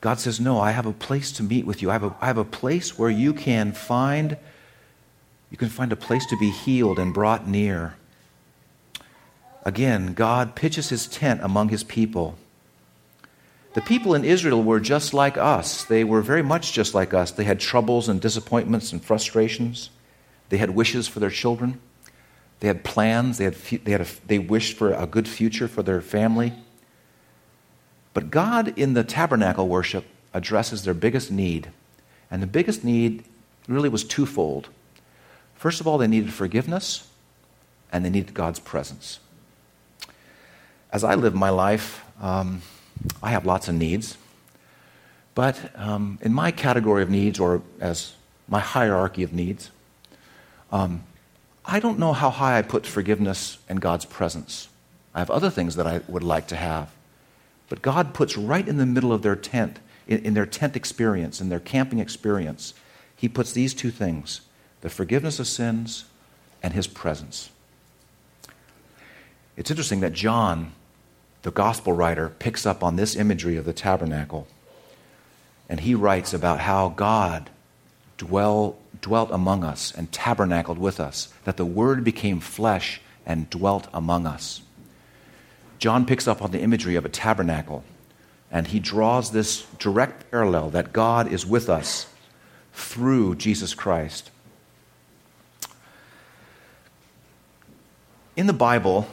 God 0.00 0.18
says, 0.18 0.40
No, 0.40 0.58
I 0.58 0.72
have 0.72 0.86
a 0.86 0.92
place 0.92 1.30
to 1.32 1.42
meet 1.42 1.66
with 1.66 1.82
you. 1.82 1.90
I 1.90 1.94
have 1.94 2.04
a, 2.04 2.16
I 2.20 2.26
have 2.26 2.38
a 2.38 2.44
place 2.44 2.98
where 2.98 3.10
you 3.10 3.32
can 3.32 3.72
find 3.72 4.36
you 5.50 5.56
can 5.56 5.68
find 5.68 5.92
a 5.92 5.96
place 5.96 6.26
to 6.26 6.36
be 6.36 6.50
healed 6.50 6.98
and 6.98 7.12
brought 7.12 7.48
near. 7.48 7.94
Again, 9.64 10.14
God 10.14 10.54
pitches 10.54 10.88
his 10.88 11.06
tent 11.06 11.40
among 11.42 11.68
his 11.68 11.84
people. 11.84 12.38
The 13.74 13.82
people 13.82 14.14
in 14.14 14.24
Israel 14.24 14.62
were 14.62 14.80
just 14.80 15.14
like 15.14 15.36
us. 15.36 15.84
They 15.84 16.02
were 16.02 16.22
very 16.22 16.42
much 16.42 16.72
just 16.72 16.94
like 16.94 17.14
us. 17.14 17.30
They 17.30 17.44
had 17.44 17.60
troubles 17.60 18.08
and 18.08 18.20
disappointments 18.20 18.92
and 18.92 19.04
frustrations. 19.04 19.90
They 20.48 20.56
had 20.56 20.70
wishes 20.70 21.06
for 21.06 21.20
their 21.20 21.30
children. 21.30 21.80
They 22.60 22.68
had 22.68 22.82
plans. 22.82 23.38
They, 23.38 23.44
had, 23.44 23.54
they, 23.54 23.92
had 23.92 24.00
a, 24.00 24.06
they 24.26 24.38
wished 24.38 24.76
for 24.76 24.92
a 24.92 25.06
good 25.06 25.28
future 25.28 25.68
for 25.68 25.82
their 25.82 26.00
family. 26.00 26.52
But 28.12 28.30
God 28.30 28.76
in 28.76 28.94
the 28.94 29.04
tabernacle 29.04 29.68
worship 29.68 30.04
addresses 30.34 30.82
their 30.82 30.94
biggest 30.94 31.30
need. 31.30 31.70
And 32.30 32.42
the 32.42 32.48
biggest 32.48 32.82
need 32.82 33.24
really 33.68 33.88
was 33.88 34.02
twofold. 34.02 34.68
First 35.54 35.80
of 35.80 35.86
all, 35.86 35.98
they 35.98 36.08
needed 36.08 36.32
forgiveness, 36.32 37.08
and 37.92 38.04
they 38.04 38.10
needed 38.10 38.34
God's 38.34 38.58
presence 38.58 39.20
as 40.92 41.04
I 41.04 41.14
live 41.14 41.34
my 41.34 41.50
life, 41.50 42.04
um, 42.20 42.62
I 43.22 43.30
have 43.30 43.46
lots 43.46 43.68
of 43.68 43.74
needs. 43.74 44.16
But 45.34 45.70
um, 45.76 46.18
in 46.22 46.32
my 46.32 46.50
category 46.50 47.02
of 47.02 47.10
needs, 47.10 47.38
or 47.38 47.62
as 47.80 48.14
my 48.48 48.60
hierarchy 48.60 49.22
of 49.22 49.32
needs, 49.32 49.70
um, 50.72 51.04
I 51.64 51.78
don't 51.78 51.98
know 51.98 52.12
how 52.12 52.30
high 52.30 52.58
I 52.58 52.62
put 52.62 52.86
forgiveness 52.86 53.58
and 53.68 53.80
God's 53.80 54.04
presence. 54.04 54.68
I 55.14 55.20
have 55.20 55.30
other 55.30 55.50
things 55.50 55.76
that 55.76 55.86
I 55.86 56.00
would 56.08 56.24
like 56.24 56.48
to 56.48 56.56
have. 56.56 56.90
But 57.68 57.82
God 57.82 58.12
puts 58.12 58.36
right 58.36 58.66
in 58.66 58.78
the 58.78 58.86
middle 58.86 59.12
of 59.12 59.22
their 59.22 59.36
tent, 59.36 59.78
in, 60.08 60.24
in 60.24 60.34
their 60.34 60.46
tent 60.46 60.74
experience, 60.74 61.40
in 61.40 61.48
their 61.48 61.60
camping 61.60 62.00
experience, 62.00 62.74
He 63.14 63.28
puts 63.28 63.52
these 63.52 63.74
two 63.74 63.90
things 63.90 64.40
the 64.80 64.90
forgiveness 64.90 65.38
of 65.38 65.46
sins 65.46 66.06
and 66.62 66.72
His 66.72 66.86
presence. 66.86 67.50
It's 69.56 69.70
interesting 69.70 70.00
that 70.00 70.14
John 70.14 70.72
the 71.42 71.50
gospel 71.50 71.92
writer 71.92 72.28
picks 72.28 72.66
up 72.66 72.82
on 72.82 72.96
this 72.96 73.16
imagery 73.16 73.56
of 73.56 73.64
the 73.64 73.72
tabernacle 73.72 74.46
and 75.70 75.80
he 75.80 75.94
writes 75.94 76.34
about 76.34 76.58
how 76.60 76.88
God 76.88 77.48
dwell, 78.18 78.76
dwelt 79.00 79.30
among 79.30 79.62
us 79.62 79.94
and 79.94 80.10
tabernacled 80.10 80.78
with 80.78 80.98
us, 80.98 81.32
that 81.44 81.56
the 81.56 81.64
Word 81.64 82.02
became 82.02 82.40
flesh 82.40 83.00
and 83.24 83.48
dwelt 83.48 83.86
among 83.94 84.26
us. 84.26 84.62
John 85.78 86.04
picks 86.04 86.26
up 86.26 86.42
on 86.42 86.50
the 86.50 86.60
imagery 86.60 86.96
of 86.96 87.04
a 87.04 87.08
tabernacle 87.08 87.84
and 88.50 88.66
he 88.66 88.80
draws 88.80 89.30
this 89.30 89.64
direct 89.78 90.30
parallel 90.32 90.70
that 90.70 90.92
God 90.92 91.32
is 91.32 91.46
with 91.46 91.70
us 91.70 92.08
through 92.72 93.36
Jesus 93.36 93.72
Christ. 93.72 94.30
In 98.36 98.48
the 98.48 98.52
Bible, 98.52 99.06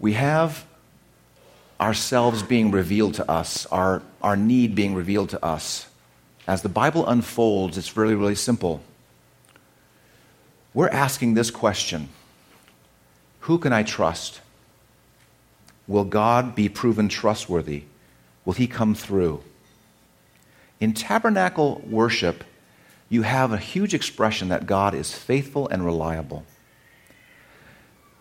we 0.00 0.14
have 0.14 0.64
ourselves 1.78 2.42
being 2.42 2.70
revealed 2.70 3.14
to 3.14 3.30
us, 3.30 3.66
our, 3.66 4.02
our 4.22 4.36
need 4.36 4.74
being 4.74 4.94
revealed 4.94 5.28
to 5.30 5.44
us. 5.44 5.86
As 6.48 6.62
the 6.62 6.68
Bible 6.68 7.06
unfolds, 7.06 7.78
it's 7.78 7.96
really, 7.96 8.14
really 8.14 8.34
simple. 8.34 8.82
We're 10.72 10.88
asking 10.88 11.34
this 11.34 11.50
question 11.50 12.08
Who 13.40 13.58
can 13.58 13.72
I 13.72 13.82
trust? 13.82 14.40
Will 15.86 16.04
God 16.04 16.54
be 16.54 16.68
proven 16.68 17.08
trustworthy? 17.08 17.84
Will 18.44 18.52
He 18.54 18.66
come 18.66 18.94
through? 18.94 19.42
In 20.78 20.94
tabernacle 20.94 21.82
worship, 21.86 22.44
you 23.08 23.22
have 23.22 23.52
a 23.52 23.58
huge 23.58 23.92
expression 23.92 24.48
that 24.48 24.66
God 24.66 24.94
is 24.94 25.12
faithful 25.12 25.68
and 25.68 25.84
reliable. 25.84 26.44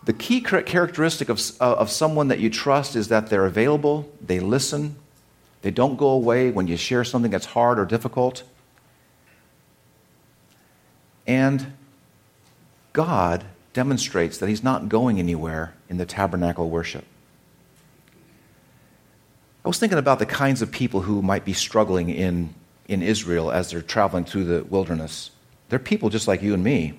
The 0.06 0.14
key 0.14 0.42
characteristic 0.42 1.30
of, 1.30 1.42
uh, 1.60 1.74
of 1.74 1.90
someone 1.92 2.30
that 2.30 2.40
you 2.40 2.50
trust 2.50 2.96
is 2.96 3.10
that 3.10 3.28
they're 3.28 3.46
available, 3.46 4.10
they 4.22 4.40
listen, 4.40 4.96
they 5.62 5.72
don't 5.72 5.98
go 5.98 6.10
away 6.10 6.52
when 6.52 6.68
you 6.68 6.78
share 6.78 7.04
something 7.04 7.32
that's 7.32 7.48
hard 7.48 7.80
or 7.80 7.86
difficult. 7.86 8.44
And 11.28 11.74
God 12.94 13.46
demonstrates 13.74 14.38
that 14.38 14.48
He's 14.48 14.64
not 14.64 14.90
going 14.90 15.20
anywhere 15.20 15.74
in 15.90 15.98
the 15.98 16.06
tabernacle 16.06 16.70
worship. 16.70 17.06
I 19.64 19.68
was 19.68 19.78
thinking 19.78 19.98
about 19.98 20.20
the 20.20 20.26
kinds 20.26 20.62
of 20.62 20.72
people 20.72 21.02
who 21.02 21.22
might 21.22 21.46
be 21.46 21.54
struggling 21.54 22.10
in, 22.10 22.54
in 22.88 23.04
Israel 23.04 23.52
as 23.52 23.70
they're 23.70 23.82
traveling 23.82 24.24
through 24.24 24.46
the 24.46 24.64
wilderness. 24.64 25.32
They're 25.68 25.78
people 25.78 26.10
just 26.10 26.28
like 26.28 26.42
you 26.42 26.54
and 26.54 26.64
me. 26.64 26.98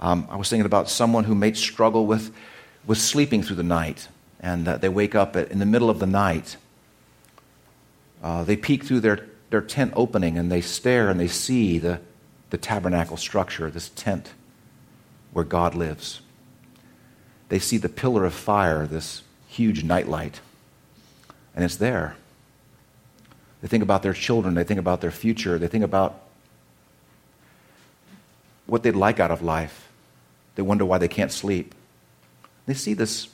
Um, 0.00 0.26
I 0.30 0.36
was 0.36 0.48
thinking 0.48 0.66
about 0.66 0.88
someone 0.88 1.24
who 1.24 1.34
may 1.34 1.52
struggle 1.52 2.06
with, 2.06 2.34
with 2.86 2.98
sleeping 2.98 3.42
through 3.42 3.56
the 3.56 3.62
night, 3.62 4.08
and 4.40 4.66
uh, 4.68 4.76
they 4.76 4.88
wake 4.88 5.14
up 5.14 5.36
at, 5.36 5.50
in 5.50 5.58
the 5.58 5.66
middle 5.66 5.90
of 5.90 5.98
the 5.98 6.06
night. 6.06 6.56
Uh, 8.22 8.42
they 8.44 8.56
peek 8.56 8.84
through 8.84 9.00
their, 9.00 9.26
their 9.50 9.60
tent 9.60 9.92
opening 9.94 10.38
and 10.38 10.50
they 10.50 10.60
stare 10.60 11.10
and 11.10 11.20
they 11.20 11.28
see 11.28 11.78
the, 11.78 12.00
the 12.50 12.56
tabernacle 12.56 13.16
structure, 13.16 13.70
this 13.70 13.90
tent 13.90 14.32
where 15.32 15.44
God 15.44 15.74
lives. 15.74 16.20
they 17.48 17.58
see 17.58 17.76
the 17.76 17.88
pillar 17.88 18.24
of 18.24 18.32
fire, 18.32 18.86
this 18.86 19.22
huge 19.46 19.84
nightlight, 19.84 20.40
and 21.54 21.64
it's 21.64 21.76
there. 21.76 22.16
They 23.60 23.68
think 23.68 23.82
about 23.82 24.02
their 24.02 24.12
children, 24.12 24.54
they 24.54 24.64
think 24.64 24.80
about 24.80 25.00
their 25.00 25.10
future, 25.10 25.58
they 25.58 25.68
think 25.68 25.84
about 25.84 26.20
what 28.66 28.82
they'd 28.82 28.96
like 28.96 29.20
out 29.20 29.30
of 29.30 29.42
life. 29.42 29.90
They 30.54 30.62
wonder 30.62 30.84
why 30.84 30.98
they 30.98 31.08
can't 31.08 31.32
sleep. 31.32 31.74
They 32.66 32.74
see 32.74 32.94
this, 32.94 33.28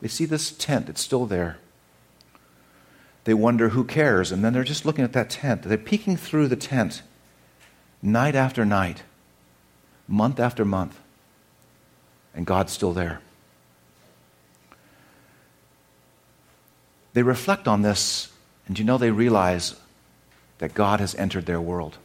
they 0.00 0.08
see 0.08 0.24
this 0.24 0.50
tent, 0.50 0.88
it's 0.88 1.00
still 1.00 1.26
there. 1.26 1.58
They 3.24 3.34
wonder 3.34 3.70
who 3.70 3.84
cares, 3.84 4.32
and 4.32 4.44
then 4.44 4.52
they're 4.52 4.64
just 4.64 4.84
looking 4.84 5.04
at 5.04 5.12
that 5.12 5.30
tent. 5.30 5.62
They're 5.62 5.78
peeking 5.78 6.16
through 6.16 6.48
the 6.48 6.56
tent 6.56 7.02
night 8.02 8.34
after 8.34 8.64
night, 8.64 9.04
month 10.08 10.40
after 10.40 10.64
month, 10.64 10.98
and 12.34 12.44
God's 12.44 12.72
still 12.72 12.92
there. 12.92 13.20
They 17.12 17.22
reflect 17.22 17.68
on 17.68 17.82
this, 17.82 18.32
and 18.66 18.78
you 18.78 18.84
know 18.84 18.98
they 18.98 19.10
realize 19.10 19.76
that 20.58 20.74
God 20.74 20.98
has 20.98 21.14
entered 21.14 21.46
their 21.46 21.60
world. 21.60 21.98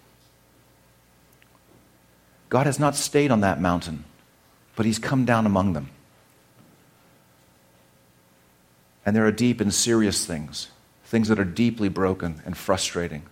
God 2.49 2.65
has 2.65 2.79
not 2.79 2.95
stayed 2.95 3.31
on 3.31 3.41
that 3.41 3.61
mountain, 3.61 4.05
but 4.75 4.85
He's 4.85 4.99
come 4.99 5.25
down 5.25 5.45
among 5.45 5.73
them. 5.73 5.89
And 9.05 9.15
there 9.15 9.25
are 9.25 9.31
deep 9.31 9.61
and 9.61 9.73
serious 9.73 10.25
things, 10.25 10.69
things 11.05 11.29
that 11.29 11.39
are 11.39 11.45
deeply 11.45 11.89
broken 11.89 12.41
and 12.45 12.57
frustrating. 12.57 13.23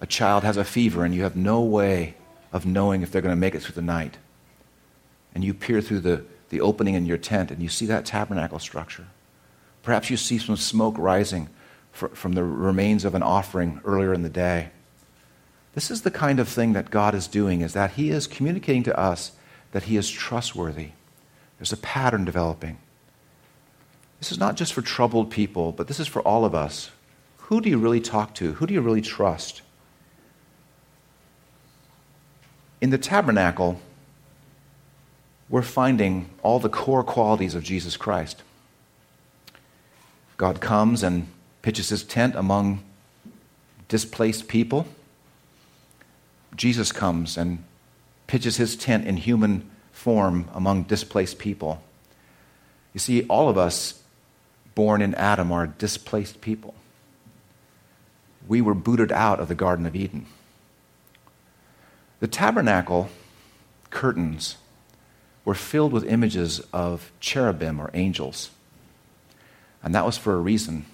A 0.00 0.06
child 0.06 0.44
has 0.44 0.56
a 0.56 0.64
fever, 0.64 1.04
and 1.04 1.14
you 1.14 1.22
have 1.22 1.36
no 1.36 1.60
way 1.60 2.14
of 2.52 2.64
knowing 2.64 3.02
if 3.02 3.10
they're 3.10 3.22
going 3.22 3.32
to 3.32 3.36
make 3.36 3.54
it 3.54 3.62
through 3.62 3.74
the 3.74 3.82
night. 3.82 4.16
And 5.34 5.44
you 5.44 5.52
peer 5.52 5.80
through 5.80 6.00
the, 6.00 6.24
the 6.48 6.60
opening 6.60 6.94
in 6.94 7.04
your 7.04 7.18
tent, 7.18 7.50
and 7.50 7.62
you 7.62 7.68
see 7.68 7.86
that 7.86 8.06
tabernacle 8.06 8.58
structure. 8.58 9.06
Perhaps 9.82 10.10
you 10.10 10.16
see 10.16 10.38
some 10.38 10.56
smoke 10.56 10.96
rising 10.98 11.48
from 11.92 12.32
the 12.32 12.44
remains 12.44 13.04
of 13.04 13.14
an 13.14 13.22
offering 13.22 13.80
earlier 13.84 14.14
in 14.14 14.22
the 14.22 14.28
day. 14.28 14.70
This 15.74 15.90
is 15.90 16.02
the 16.02 16.10
kind 16.10 16.40
of 16.40 16.48
thing 16.48 16.72
that 16.72 16.90
God 16.90 17.14
is 17.14 17.26
doing, 17.26 17.60
is 17.60 17.72
that 17.74 17.92
He 17.92 18.10
is 18.10 18.26
communicating 18.26 18.82
to 18.84 18.98
us 18.98 19.32
that 19.72 19.84
He 19.84 19.96
is 19.96 20.10
trustworthy. 20.10 20.90
There's 21.58 21.72
a 21.72 21.78
pattern 21.78 22.24
developing. 22.24 22.78
This 24.18 24.32
is 24.32 24.38
not 24.38 24.56
just 24.56 24.72
for 24.72 24.82
troubled 24.82 25.30
people, 25.30 25.72
but 25.72 25.86
this 25.86 26.00
is 26.00 26.08
for 26.08 26.22
all 26.22 26.44
of 26.44 26.54
us. 26.54 26.90
Who 27.36 27.60
do 27.60 27.70
you 27.70 27.78
really 27.78 28.00
talk 28.00 28.34
to? 28.36 28.54
Who 28.54 28.66
do 28.66 28.74
you 28.74 28.80
really 28.80 29.00
trust? 29.00 29.62
In 32.80 32.90
the 32.90 32.98
tabernacle, 32.98 33.80
we're 35.48 35.62
finding 35.62 36.28
all 36.42 36.58
the 36.58 36.68
core 36.68 37.02
qualities 37.02 37.54
of 37.54 37.62
Jesus 37.62 37.96
Christ. 37.96 38.42
God 40.36 40.60
comes 40.60 41.02
and 41.02 41.28
pitches 41.62 41.88
his 41.88 42.04
tent 42.04 42.34
among 42.36 42.82
displaced 43.88 44.46
people. 44.46 44.86
Jesus 46.54 46.92
comes 46.92 47.36
and 47.36 47.64
pitches 48.26 48.56
his 48.56 48.76
tent 48.76 49.06
in 49.06 49.16
human 49.16 49.68
form 49.92 50.48
among 50.54 50.84
displaced 50.84 51.38
people. 51.38 51.82
You 52.92 53.00
see, 53.00 53.24
all 53.24 53.48
of 53.48 53.58
us 53.58 54.02
born 54.74 55.02
in 55.02 55.14
Adam 55.14 55.52
are 55.52 55.66
displaced 55.66 56.40
people. 56.40 56.74
We 58.46 58.60
were 58.60 58.74
booted 58.74 59.12
out 59.12 59.40
of 59.40 59.48
the 59.48 59.54
Garden 59.54 59.86
of 59.86 59.96
Eden. 59.96 60.26
The 62.20 62.28
tabernacle 62.28 63.10
curtains 63.90 64.56
were 65.44 65.54
filled 65.54 65.92
with 65.92 66.04
images 66.04 66.60
of 66.72 67.10
cherubim 67.20 67.80
or 67.80 67.90
angels. 67.94 68.50
And 69.82 69.94
that 69.94 70.04
was 70.04 70.18
for 70.18 70.34
a 70.34 70.38
reason 70.38 70.86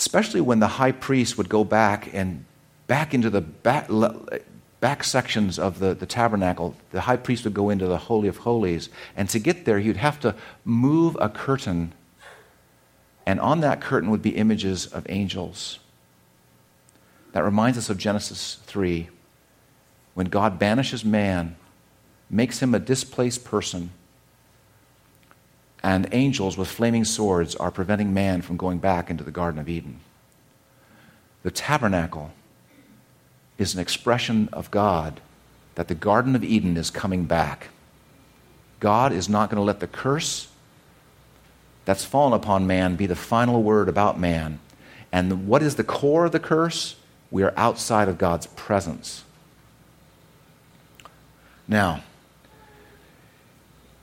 especially 0.00 0.40
when 0.40 0.60
the 0.60 0.66
high 0.66 0.92
priest 0.92 1.36
would 1.36 1.50
go 1.50 1.62
back 1.62 2.08
and 2.14 2.42
back 2.90 3.14
into 3.14 3.30
the 3.30 3.40
back, 3.40 3.88
back 4.80 5.04
sections 5.04 5.60
of 5.60 5.78
the, 5.78 5.94
the 5.94 6.06
tabernacle. 6.06 6.74
The 6.90 7.02
high 7.02 7.18
priest 7.18 7.44
would 7.44 7.54
go 7.54 7.70
into 7.70 7.86
the 7.86 7.96
Holy 7.96 8.26
of 8.26 8.38
Holies. 8.38 8.88
And 9.16 9.30
to 9.30 9.38
get 9.38 9.64
there, 9.64 9.78
you'd 9.78 9.96
have 9.96 10.18
to 10.20 10.34
move 10.64 11.16
a 11.20 11.28
curtain. 11.28 11.92
And 13.24 13.38
on 13.38 13.60
that 13.60 13.80
curtain 13.80 14.10
would 14.10 14.22
be 14.22 14.30
images 14.30 14.86
of 14.86 15.06
angels. 15.08 15.78
That 17.30 17.44
reminds 17.44 17.78
us 17.78 17.90
of 17.90 17.96
Genesis 17.96 18.58
3, 18.64 19.08
when 20.14 20.26
God 20.26 20.58
banishes 20.58 21.04
man, 21.04 21.54
makes 22.28 22.60
him 22.60 22.74
a 22.74 22.80
displaced 22.80 23.44
person 23.44 23.90
and 25.80 26.08
angels 26.10 26.58
with 26.58 26.66
flaming 26.66 27.04
swords 27.04 27.54
are 27.54 27.70
preventing 27.70 28.12
man 28.12 28.42
from 28.42 28.56
going 28.56 28.78
back 28.78 29.10
into 29.10 29.22
the 29.22 29.30
Garden 29.30 29.60
of 29.60 29.68
Eden. 29.68 30.00
The 31.44 31.52
tabernacle 31.52 32.32
is 33.60 33.74
an 33.74 33.80
expression 33.80 34.48
of 34.54 34.70
God 34.70 35.20
that 35.74 35.86
the 35.88 35.94
Garden 35.94 36.34
of 36.34 36.42
Eden 36.42 36.78
is 36.78 36.90
coming 36.90 37.26
back. 37.26 37.68
God 38.80 39.12
is 39.12 39.28
not 39.28 39.50
going 39.50 39.58
to 39.58 39.62
let 39.62 39.80
the 39.80 39.86
curse 39.86 40.48
that's 41.84 42.04
fallen 42.04 42.32
upon 42.32 42.66
man 42.66 42.96
be 42.96 43.04
the 43.04 43.14
final 43.14 43.62
word 43.62 43.88
about 43.88 44.18
man. 44.18 44.60
And 45.12 45.46
what 45.46 45.62
is 45.62 45.76
the 45.76 45.84
core 45.84 46.24
of 46.24 46.32
the 46.32 46.40
curse? 46.40 46.96
We 47.30 47.42
are 47.42 47.52
outside 47.54 48.08
of 48.08 48.16
God's 48.16 48.46
presence. 48.46 49.24
Now, 51.68 52.02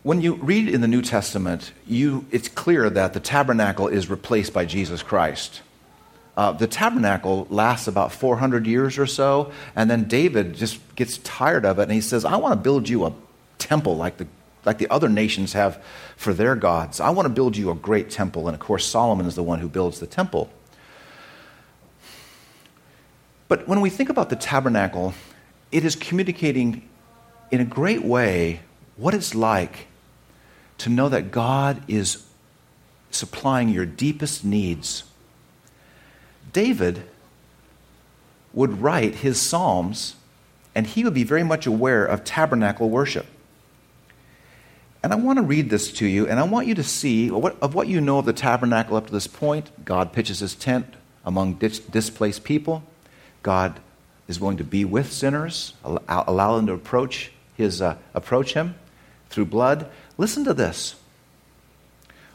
when 0.04 0.22
you 0.22 0.36
read 0.36 0.70
in 0.70 0.82
the 0.82 0.88
New 0.88 1.02
Testament, 1.02 1.74
you, 1.86 2.26
it's 2.30 2.48
clear 2.48 2.89
that 2.91 3.13
the 3.13 3.20
tabernacle 3.20 3.88
is 3.88 4.08
replaced 4.08 4.54
by 4.54 4.65
Jesus 4.65 5.02
Christ. 5.02 5.62
Uh, 6.38 6.52
the 6.52 6.67
tabernacle 6.67 7.47
lasts 7.50 7.88
about 7.88 8.12
400 8.12 8.67
years 8.67 9.00
or 9.00 9.08
so, 9.08 9.52
and 9.76 9.89
then 9.89 10.04
David 10.04 10.54
just 10.54 10.80
gets 10.95 11.17
tired 11.17 11.65
of 11.65 11.80
it 11.80 11.84
and 11.84 11.91
he 11.91 12.00
says, 12.00 12.23
I 12.23 12.36
want 12.36 12.52
to 12.52 12.62
build 12.62 12.88
you 12.88 13.06
a 13.06 13.13
temple 13.58 13.97
like 13.97 14.17
the, 14.17 14.28
like 14.63 14.78
the 14.78 14.88
other 14.89 15.10
nations 15.10 15.54
have 15.54 15.84
for 16.15 16.36
their 16.36 16.56
gods. 16.56 17.00
I 17.00 17.10
want 17.10 17.26
to 17.26 17.34
build 17.34 17.58
you 17.58 17.71
a 17.71 17.76
great 17.76 18.12
temple. 18.12 18.47
And 18.47 18.54
of 18.54 18.60
course, 18.60 18.86
Solomon 18.86 19.26
is 19.26 19.34
the 19.34 19.41
one 19.41 19.60
who 19.60 19.67
builds 19.67 20.00
the 20.00 20.06
temple. 20.06 20.52
But 23.47 23.67
when 23.67 23.82
we 23.82 23.89
think 23.89 24.10
about 24.10 24.30
the 24.30 24.36
tabernacle, 24.36 25.15
it 25.71 25.84
is 25.84 25.95
communicating 25.95 26.88
in 27.50 27.62
a 27.62 27.65
great 27.65 28.04
way 28.04 28.60
what 28.95 29.15
it's 29.15 29.34
like 29.34 29.88
to 30.80 30.89
know 30.89 31.10
that 31.10 31.32
God 31.32 31.82
is 31.88 32.23
supplying 33.10 33.69
your 33.69 33.88
deepest 33.88 34.45
needs. 34.45 35.04
David 36.54 37.04
would 38.54 38.82
write 38.82 39.16
his 39.16 39.40
Psalms, 39.40 40.16
and 40.74 40.88
he 40.88 41.04
would 41.04 41.14
be 41.14 41.24
very 41.24 41.44
much 41.44 41.66
aware 41.66 42.06
of 42.06 42.24
tabernacle 42.24 42.90
worship. 42.90 43.26
And 45.04 45.14
I 45.14 45.16
want 45.16 45.38
to 45.38 45.44
read 45.44 45.70
this 45.70 45.92
to 45.94 46.08
you, 46.08 46.28
and 46.28 46.40
I 46.40 46.44
want 46.44 46.68
you 46.68 46.76
to 46.76 46.84
see 46.84 47.30
what, 47.30 47.56
of 47.62 47.76
what 47.76 47.88
you 47.88 48.02
know 48.02 48.20
of 48.20 48.26
the 48.26 48.34
tabernacle 48.34 48.98
up 48.98 49.08
to 49.08 49.14
this 49.14 49.28
point. 49.28 49.70
God 49.86 50.12
pitches 50.12 50.40
his 50.40 50.56
tent 50.56 50.96
among 51.24 51.56
dis- 51.56 51.80
displaced 51.80 52.44
people. 52.44 52.84
God 53.44 53.80
is 54.28 54.40
willing 54.40 54.58
to 54.58 54.64
be 54.64 54.84
with 54.84 55.12
sinners, 55.12 55.74
allow, 55.84 56.24
allow 56.28 56.56
them 56.56 56.68
to 56.68 56.74
approach, 56.74 57.32
his, 57.56 57.82
uh, 57.82 57.96
approach 58.14 58.54
him 58.54 58.76
through 59.30 59.46
blood. 59.46 59.90
Listen 60.18 60.44
to 60.46 60.54
this. 60.54 60.96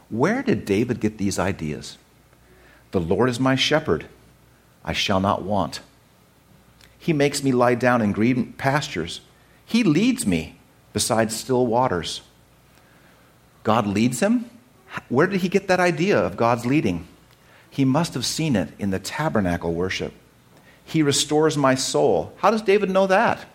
Where 0.09 0.41
did 0.41 0.65
David 0.65 0.99
get 0.99 1.17
these 1.17 1.37
ideas? 1.37 1.97
The 2.93 3.01
Lord 3.01 3.27
is 3.27 3.39
my 3.39 3.55
shepherd, 3.55 4.05
I 4.85 4.93
shall 4.93 5.19
not 5.19 5.41
want. 5.41 5.79
He 6.99 7.11
makes 7.11 7.43
me 7.43 7.51
lie 7.51 7.73
down 7.73 8.03
in 8.03 8.11
green 8.11 8.53
pastures. 8.53 9.21
He 9.65 9.83
leads 9.83 10.27
me 10.27 10.57
beside 10.93 11.31
still 11.31 11.65
waters. 11.65 12.21
God 13.63 13.87
leads 13.87 14.19
him? 14.19 14.47
Where 15.09 15.25
did 15.25 15.41
he 15.41 15.49
get 15.49 15.67
that 15.69 15.79
idea 15.79 16.19
of 16.19 16.37
God's 16.37 16.67
leading? 16.67 17.07
He 17.71 17.83
must 17.83 18.13
have 18.13 18.27
seen 18.27 18.55
it 18.55 18.69
in 18.77 18.91
the 18.91 18.99
tabernacle 18.99 19.73
worship. 19.73 20.13
He 20.85 21.01
restores 21.01 21.57
my 21.57 21.73
soul. 21.73 22.31
How 22.37 22.51
does 22.51 22.61
David 22.61 22.91
know 22.91 23.07
that? 23.07 23.47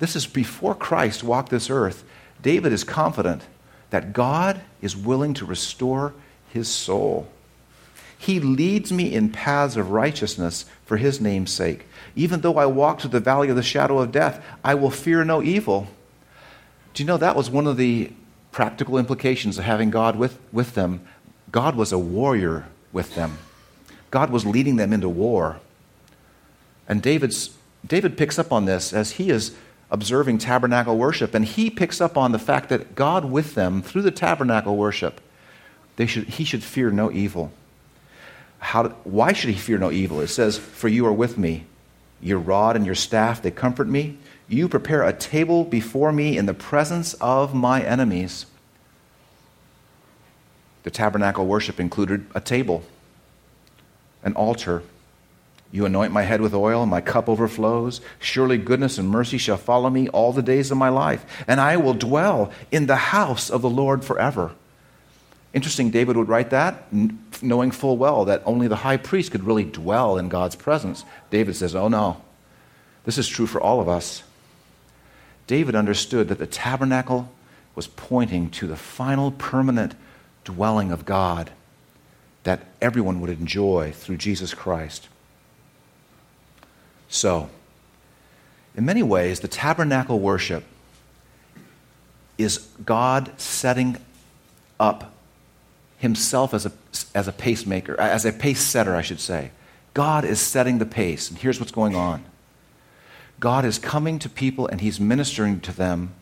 This 0.00 0.16
is 0.16 0.26
before 0.26 0.74
Christ 0.74 1.22
walked 1.22 1.50
this 1.50 1.70
earth. 1.70 2.02
David 2.42 2.72
is 2.72 2.82
confident 2.82 3.42
that 3.90 4.12
God 4.12 4.60
is 4.82 4.96
willing 4.96 5.34
to 5.34 5.46
restore 5.46 6.14
his 6.52 6.66
soul. 6.68 7.28
He 8.18 8.40
leads 8.40 8.92
me 8.92 9.12
in 9.12 9.30
paths 9.30 9.76
of 9.76 9.90
righteousness 9.90 10.64
for 10.84 10.96
his 10.96 11.20
name's 11.20 11.52
sake. 11.52 11.86
Even 12.14 12.40
though 12.40 12.56
I 12.56 12.66
walk 12.66 13.00
through 13.00 13.10
the 13.10 13.20
valley 13.20 13.48
of 13.50 13.56
the 13.56 13.62
shadow 13.62 13.98
of 13.98 14.12
death, 14.12 14.44
I 14.64 14.74
will 14.74 14.90
fear 14.90 15.24
no 15.24 15.42
evil. 15.42 15.88
Do 16.94 17.02
you 17.02 17.06
know 17.06 17.18
that 17.18 17.36
was 17.36 17.50
one 17.50 17.66
of 17.66 17.76
the 17.76 18.12
practical 18.52 18.96
implications 18.96 19.58
of 19.58 19.64
having 19.64 19.90
God 19.90 20.16
with, 20.16 20.38
with 20.50 20.74
them? 20.74 21.06
God 21.52 21.76
was 21.76 21.92
a 21.92 21.98
warrior 21.98 22.66
with 22.92 23.14
them, 23.14 23.38
God 24.10 24.30
was 24.30 24.46
leading 24.46 24.76
them 24.76 24.92
into 24.92 25.08
war. 25.08 25.60
And 26.88 27.02
David's, 27.02 27.50
David 27.86 28.16
picks 28.16 28.38
up 28.38 28.52
on 28.52 28.64
this 28.64 28.92
as 28.92 29.12
he 29.12 29.28
is 29.28 29.54
observing 29.90 30.38
tabernacle 30.38 30.96
worship, 30.96 31.34
and 31.34 31.44
he 31.44 31.68
picks 31.68 32.00
up 32.00 32.16
on 32.16 32.32
the 32.32 32.38
fact 32.38 32.68
that 32.68 32.94
God 32.94 33.24
with 33.24 33.54
them 33.54 33.82
through 33.82 34.02
the 34.02 34.10
tabernacle 34.10 34.76
worship, 34.76 35.20
they 35.96 36.06
should, 36.06 36.24
he 36.28 36.44
should 36.44 36.62
fear 36.62 36.90
no 36.90 37.10
evil. 37.10 37.52
How, 38.58 38.88
why 39.04 39.32
should 39.32 39.50
he 39.50 39.56
fear 39.56 39.78
no 39.78 39.90
evil? 39.90 40.20
It 40.20 40.28
says, 40.28 40.58
For 40.58 40.88
you 40.88 41.06
are 41.06 41.12
with 41.12 41.38
me. 41.38 41.66
Your 42.20 42.38
rod 42.38 42.76
and 42.76 42.86
your 42.86 42.94
staff, 42.94 43.42
they 43.42 43.50
comfort 43.50 43.88
me. 43.88 44.18
You 44.48 44.68
prepare 44.68 45.02
a 45.02 45.12
table 45.12 45.64
before 45.64 46.12
me 46.12 46.38
in 46.38 46.46
the 46.46 46.54
presence 46.54 47.14
of 47.14 47.54
my 47.54 47.82
enemies. 47.82 48.46
The 50.84 50.90
tabernacle 50.90 51.46
worship 51.46 51.80
included 51.80 52.26
a 52.34 52.40
table, 52.40 52.84
an 54.22 54.34
altar. 54.34 54.84
You 55.72 55.84
anoint 55.84 56.12
my 56.12 56.22
head 56.22 56.40
with 56.40 56.54
oil, 56.54 56.82
and 56.82 56.90
my 56.90 57.00
cup 57.00 57.28
overflows. 57.28 58.00
Surely 58.20 58.56
goodness 58.56 58.96
and 58.96 59.08
mercy 59.08 59.36
shall 59.36 59.56
follow 59.56 59.90
me 59.90 60.08
all 60.08 60.32
the 60.32 60.42
days 60.42 60.70
of 60.70 60.78
my 60.78 60.88
life, 60.88 61.26
and 61.48 61.60
I 61.60 61.76
will 61.76 61.92
dwell 61.92 62.52
in 62.70 62.86
the 62.86 62.96
house 62.96 63.50
of 63.50 63.62
the 63.62 63.70
Lord 63.70 64.04
forever. 64.04 64.52
Interesting, 65.56 65.88
David 65.88 66.18
would 66.18 66.28
write 66.28 66.50
that 66.50 66.84
knowing 67.40 67.70
full 67.70 67.96
well 67.96 68.26
that 68.26 68.42
only 68.44 68.68
the 68.68 68.76
high 68.76 68.98
priest 68.98 69.32
could 69.32 69.44
really 69.44 69.64
dwell 69.64 70.18
in 70.18 70.28
God's 70.28 70.54
presence. 70.54 71.02
David 71.30 71.56
says, 71.56 71.74
Oh 71.74 71.88
no, 71.88 72.20
this 73.06 73.16
is 73.16 73.26
true 73.26 73.46
for 73.46 73.58
all 73.58 73.80
of 73.80 73.88
us. 73.88 74.22
David 75.46 75.74
understood 75.74 76.28
that 76.28 76.36
the 76.36 76.46
tabernacle 76.46 77.32
was 77.74 77.86
pointing 77.86 78.50
to 78.50 78.66
the 78.66 78.76
final 78.76 79.30
permanent 79.30 79.94
dwelling 80.44 80.92
of 80.92 81.06
God 81.06 81.50
that 82.42 82.60
everyone 82.82 83.22
would 83.22 83.30
enjoy 83.30 83.92
through 83.92 84.18
Jesus 84.18 84.52
Christ. 84.52 85.08
So, 87.08 87.48
in 88.76 88.84
many 88.84 89.02
ways, 89.02 89.40
the 89.40 89.48
tabernacle 89.48 90.20
worship 90.20 90.64
is 92.36 92.58
God 92.84 93.32
setting 93.40 93.96
up 94.78 95.14
himself 96.06 96.54
as 96.54 96.66
a, 96.66 96.72
as 97.14 97.26
a 97.26 97.32
pacemaker, 97.32 98.00
as 98.00 98.24
a 98.24 98.32
pace 98.32 98.60
setter, 98.60 98.94
I 98.94 99.02
should 99.02 99.20
say. 99.20 99.50
God 99.92 100.24
is 100.24 100.40
setting 100.40 100.78
the 100.78 100.86
pace, 100.86 101.28
and 101.28 101.38
here's 101.38 101.58
what's 101.58 101.72
going 101.72 101.96
on 101.96 102.24
God 103.40 103.64
is 103.64 103.78
coming 103.78 104.18
to 104.20 104.28
people 104.28 104.66
and 104.66 104.80
he's 104.80 104.98
ministering 105.00 105.60
to 105.60 105.72
them 105.72 106.14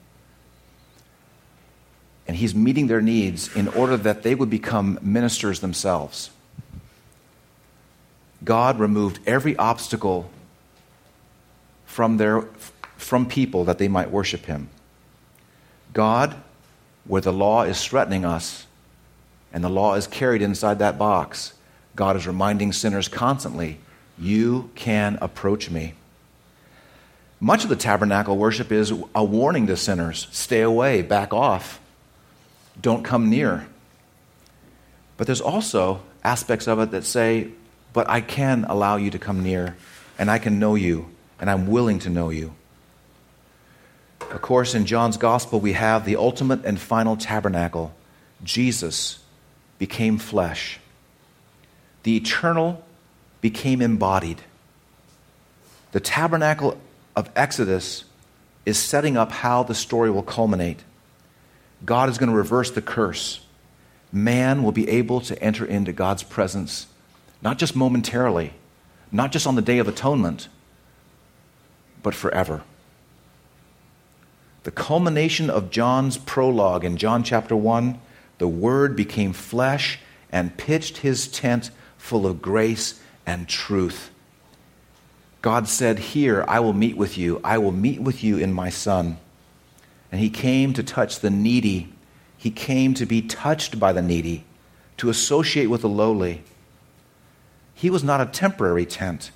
and 2.27 2.37
he's 2.37 2.55
meeting 2.55 2.87
their 2.87 3.03
needs 3.03 3.55
in 3.55 3.69
order 3.69 3.97
that 3.99 4.23
they 4.23 4.35
would 4.35 4.49
become 4.49 4.99
ministers 5.03 5.61
themselves. 5.61 6.31
God 8.43 8.79
removed 8.79 9.21
every 9.27 9.55
obstacle 9.57 10.31
from, 11.85 12.17
their, 12.17 12.43
from 12.97 13.27
people 13.27 13.65
that 13.65 13.79
they 13.79 13.89
might 13.89 14.11
worship 14.11 14.47
him. 14.47 14.69
God, 15.93 16.35
where 17.05 17.21
the 17.21 17.33
law 17.33 17.63
is 17.63 17.85
threatening 17.85 18.25
us 18.25 18.67
and 19.55 19.65
the 19.65 19.71
law 19.71 19.95
is 19.95 20.07
carried 20.07 20.43
inside 20.43 20.81
that 20.81 20.99
box, 20.99 21.55
God 21.97 22.17
is 22.17 22.27
reminding 22.27 22.75
sinners 22.75 23.09
constantly, 23.09 23.79
You 24.19 24.71
can 24.75 25.17
approach 25.23 25.71
me. 25.71 25.95
Much 27.41 27.65
of 27.65 27.71
the 27.71 27.77
tabernacle 27.77 28.37
worship 28.37 28.71
is 28.71 28.93
a 29.15 29.25
warning 29.25 29.67
to 29.69 29.77
sinners 29.77 30.29
stay 30.31 30.61
away, 30.61 31.01
back 31.01 31.33
off 31.33 31.81
don't 32.81 33.05
come 33.05 33.31
near. 33.31 33.67
But 35.17 35.27
there's 35.27 35.41
also 35.41 36.01
aspects 36.23 36.67
of 36.67 36.81
it 36.81 36.91
that 36.91 37.05
say, 37.05 37.49
but 37.93 38.09
I 38.09 38.21
can 38.21 38.65
allow 38.65 38.97
you 38.97 39.11
to 39.11 39.19
come 39.19 39.43
near, 39.43 39.77
and 40.19 40.31
I 40.31 40.39
can 40.39 40.59
know 40.59 40.75
you, 40.75 41.11
and 41.39 41.49
I'm 41.49 41.69
willing 41.69 42.01
to 42.01 42.11
know 42.11 42.31
you. 42.31 42.55
Of 44.21 44.43
course, 44.43 44.75
in 44.75 44.87
John's 44.87 45.17
gospel, 45.17 45.61
we 45.61 45.75
have 45.75 46.05
the 46.05 46.17
ultimate 46.17 46.65
and 46.65 46.81
final 46.81 47.17
tabernacle. 47.17 47.95
Jesus 48.43 49.21
became 49.85 50.17
flesh. 50.17 50.81
The 52.05 52.17
eternal 52.17 52.83
became 53.43 53.83
embodied. 53.83 54.41
The 55.93 56.01
tabernacle 56.01 56.81
of 57.15 57.29
Exodus 57.37 58.05
is 58.65 58.79
setting 58.79 59.19
up 59.19 59.31
how 59.31 59.63
the 59.63 59.75
story 59.75 60.11
will 60.11 60.23
culminate. 60.23 60.83
God 61.85 62.09
is 62.09 62.17
going 62.17 62.31
to 62.31 62.35
reverse 62.35 62.71
the 62.71 62.81
curse. 62.81 63.45
Man 64.11 64.63
will 64.63 64.73
be 64.73 64.89
able 64.89 65.21
to 65.21 65.39
enter 65.43 65.67
into 65.67 65.93
God's 65.93 66.23
presence, 66.23 66.87
not 67.43 67.59
just 67.59 67.77
momentarily, 67.77 68.55
not 69.13 69.33
just 69.33 69.47
on 69.47 69.55
the 69.55 69.61
Day 69.61 69.77
of 69.77 69.87
Atonement, 69.87 70.49
but 72.03 72.15
forever. 72.15 72.63
The 74.63 74.71
culmination 74.71 75.51
of 75.51 75.71
John's 75.71 76.17
prologue 76.17 76.87
in 76.87 76.97
John 76.97 77.23
chapter 77.23 77.55
1 77.55 78.01
the 78.39 78.49
Word 78.49 78.97
became 78.97 79.33
flesh 79.33 79.99
and 80.31 80.57
pitched 80.57 80.99
his 80.99 81.29
tent 81.29 81.71
full 81.97 82.27
of 82.27 82.43
grace 82.43 83.01
and 83.27 83.49
truth. 83.49 84.11
God 85.43 85.69
said, 85.69 85.99
Here, 85.99 86.45
I 86.49 86.61
will 86.61 86.73
meet 86.73 86.97
with 86.97 87.19
you. 87.19 87.41
I 87.45 87.59
will 87.59 87.73
meet 87.73 88.01
with 88.01 88.25
you 88.25 88.39
in 88.39 88.53
my 88.53 88.71
Son. 88.71 89.19
And 90.11 90.21
he 90.21 90.31
came 90.31 90.73
to 90.73 90.83
touch 90.83 91.21
the 91.21 91.31
needy. 91.31 91.93
He 92.37 92.51
came 92.51 92.95
to 92.95 93.07
be 93.07 93.23
touched 93.23 93.79
by 93.79 93.93
the 93.93 94.03
needy, 94.03 94.45
to 94.99 95.11
associate 95.11 95.67
with 95.67 95.83
the 95.83 95.89
lowly. 95.89 96.45
He 97.75 97.91
was 97.91 98.05
not 98.05 98.21
a 98.21 98.27
temporary 98.27 98.87
tent. 98.87 99.31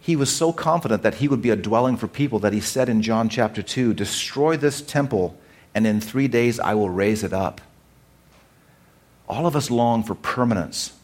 He 0.00 0.16
was 0.16 0.34
so 0.34 0.52
confident 0.52 1.02
that 1.02 1.16
he 1.16 1.28
would 1.28 1.42
be 1.42 1.50
a 1.50 1.56
dwelling 1.56 1.96
for 1.96 2.06
people 2.06 2.38
that 2.40 2.52
he 2.52 2.60
said 2.60 2.88
in 2.88 3.02
John 3.02 3.28
chapter 3.28 3.62
2 3.62 3.94
Destroy 3.94 4.56
this 4.56 4.80
temple, 4.80 5.36
and 5.76 5.86
in 5.86 6.00
three 6.00 6.26
days 6.26 6.58
I 6.58 6.72
will 6.72 6.88
raise 6.88 7.22
it 7.22 7.34
up. 7.34 7.60
All 9.28 9.46
of 9.46 9.54
us 9.54 9.70
long 9.70 10.02
for 10.02 10.14
permanence. 10.14 10.94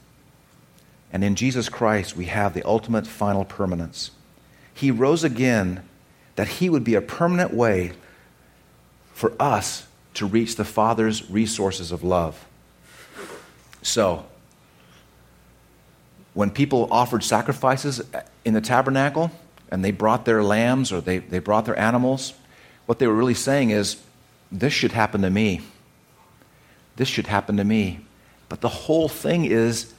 And 1.12 1.22
in 1.22 1.34
Jesus 1.34 1.68
Christ, 1.68 2.16
we 2.16 2.24
have 2.24 2.54
the 2.54 2.66
ultimate 2.66 3.06
final 3.06 3.44
permanence. 3.44 4.12
He 4.72 4.90
rose 4.90 5.24
again 5.24 5.86
that 6.36 6.48
He 6.48 6.70
would 6.70 6.84
be 6.84 6.94
a 6.94 7.02
permanent 7.02 7.52
way 7.52 7.92
for 9.12 9.34
us 9.38 9.86
to 10.14 10.24
reach 10.24 10.56
the 10.56 10.64
Father's 10.64 11.30
resources 11.30 11.92
of 11.92 12.02
love. 12.02 12.46
So, 13.82 14.24
when 16.32 16.50
people 16.50 16.88
offered 16.90 17.22
sacrifices 17.22 18.00
in 18.42 18.54
the 18.54 18.62
tabernacle 18.62 19.32
and 19.70 19.84
they 19.84 19.90
brought 19.90 20.24
their 20.24 20.42
lambs 20.42 20.92
or 20.92 21.02
they, 21.02 21.18
they 21.18 21.40
brought 21.40 21.66
their 21.66 21.78
animals, 21.78 22.32
what 22.86 22.98
they 22.98 23.06
were 23.06 23.14
really 23.14 23.34
saying 23.34 23.68
is, 23.68 23.98
This 24.52 24.72
should 24.74 24.92
happen 24.92 25.22
to 25.22 25.30
me. 25.30 25.62
This 26.96 27.08
should 27.08 27.26
happen 27.26 27.56
to 27.56 27.64
me. 27.64 28.00
But 28.50 28.60
the 28.60 28.68
whole 28.68 29.08
thing 29.08 29.46
is, 29.46 29.94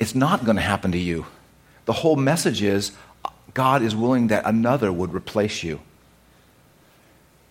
it's 0.00 0.14
not 0.14 0.44
going 0.44 0.56
to 0.56 0.62
happen 0.62 0.90
to 0.92 0.98
you. 0.98 1.26
The 1.84 1.92
whole 1.92 2.16
message 2.16 2.62
is, 2.62 2.92
God 3.54 3.82
is 3.82 3.94
willing 3.94 4.26
that 4.26 4.44
another 4.44 4.92
would 4.92 5.14
replace 5.14 5.62
you. 5.62 5.80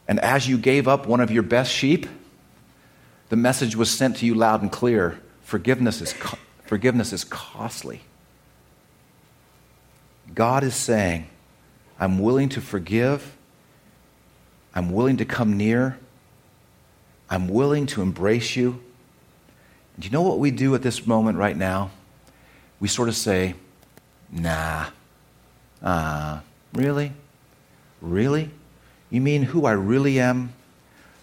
And 0.08 0.20
as 0.20 0.48
you 0.48 0.58
gave 0.58 0.90
up 0.90 1.08
one 1.08 1.22
of 1.22 1.32
your 1.32 1.44
best 1.44 1.72
sheep, 1.72 2.06
the 3.30 3.38
message 3.38 3.76
was 3.76 3.90
sent 3.90 4.18
to 4.18 4.26
you 4.26 4.36
loud 4.36 4.62
and 4.62 4.70
clear 4.72 5.20
forgiveness 5.42 6.02
is, 6.02 6.12
co- 6.14 6.38
forgiveness 6.66 7.14
is 7.14 7.24
costly. 7.24 8.02
God 10.34 10.64
is 10.64 10.76
saying, 10.76 11.28
I'm 12.00 12.20
willing 12.20 12.50
to 12.50 12.62
forgive, 12.62 13.38
I'm 14.76 14.92
willing 14.92 15.18
to 15.18 15.26
come 15.26 15.58
near, 15.58 15.98
I'm 17.30 17.48
willing 17.48 17.86
to 17.88 18.02
embrace 18.02 18.56
you. 18.56 18.82
Do 20.00 20.06
you 20.08 20.12
know 20.12 20.22
what 20.22 20.40
we 20.40 20.52
do 20.52 20.74
at 20.76 20.82
this 20.82 21.06
moment 21.06 21.38
right 21.38 21.56
now? 21.56 21.92
We 22.80 22.88
sort 22.88 23.10
of 23.10 23.16
say, 23.16 23.56
nah. 24.32 24.88
Ah, 25.82 26.38
uh, 26.38 26.42
really? 26.74 27.12
Really? 28.02 28.50
You 29.10 29.22
mean 29.22 29.44
who 29.44 29.66
I 29.66 29.74
really 29.74 30.20
am? 30.20 30.54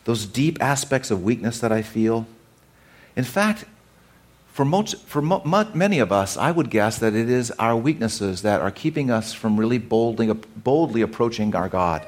Those 0.04 0.26
deep 0.26 0.62
aspects 0.62 1.10
of 1.10 1.22
weakness 1.22 1.60
that 1.60 1.72
I 1.72 1.82
feel? 1.82 2.26
In 3.16 3.24
fact, 3.24 3.64
for, 4.52 4.64
most, 4.64 4.98
for 5.06 5.20
mo- 5.22 5.42
many 5.74 5.98
of 5.98 6.12
us, 6.12 6.36
I 6.36 6.50
would 6.50 6.70
guess 6.70 6.98
that 6.98 7.14
it 7.14 7.28
is 7.28 7.50
our 7.52 7.76
weaknesses 7.76 8.42
that 8.42 8.60
are 8.60 8.70
keeping 8.70 9.10
us 9.10 9.32
from 9.32 9.58
really 9.58 9.78
boldly, 9.78 10.32
boldly 10.32 11.02
approaching 11.02 11.54
our 11.54 11.68
God. 11.68 12.06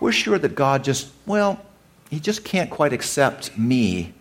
We're 0.00 0.12
sure 0.12 0.38
that 0.38 0.54
God 0.54 0.84
just, 0.84 1.10
well, 1.26 1.64
He 2.10 2.20
just 2.20 2.44
can't 2.44 2.70
quite 2.70 2.92
accept 2.92 3.56
me 3.58 4.14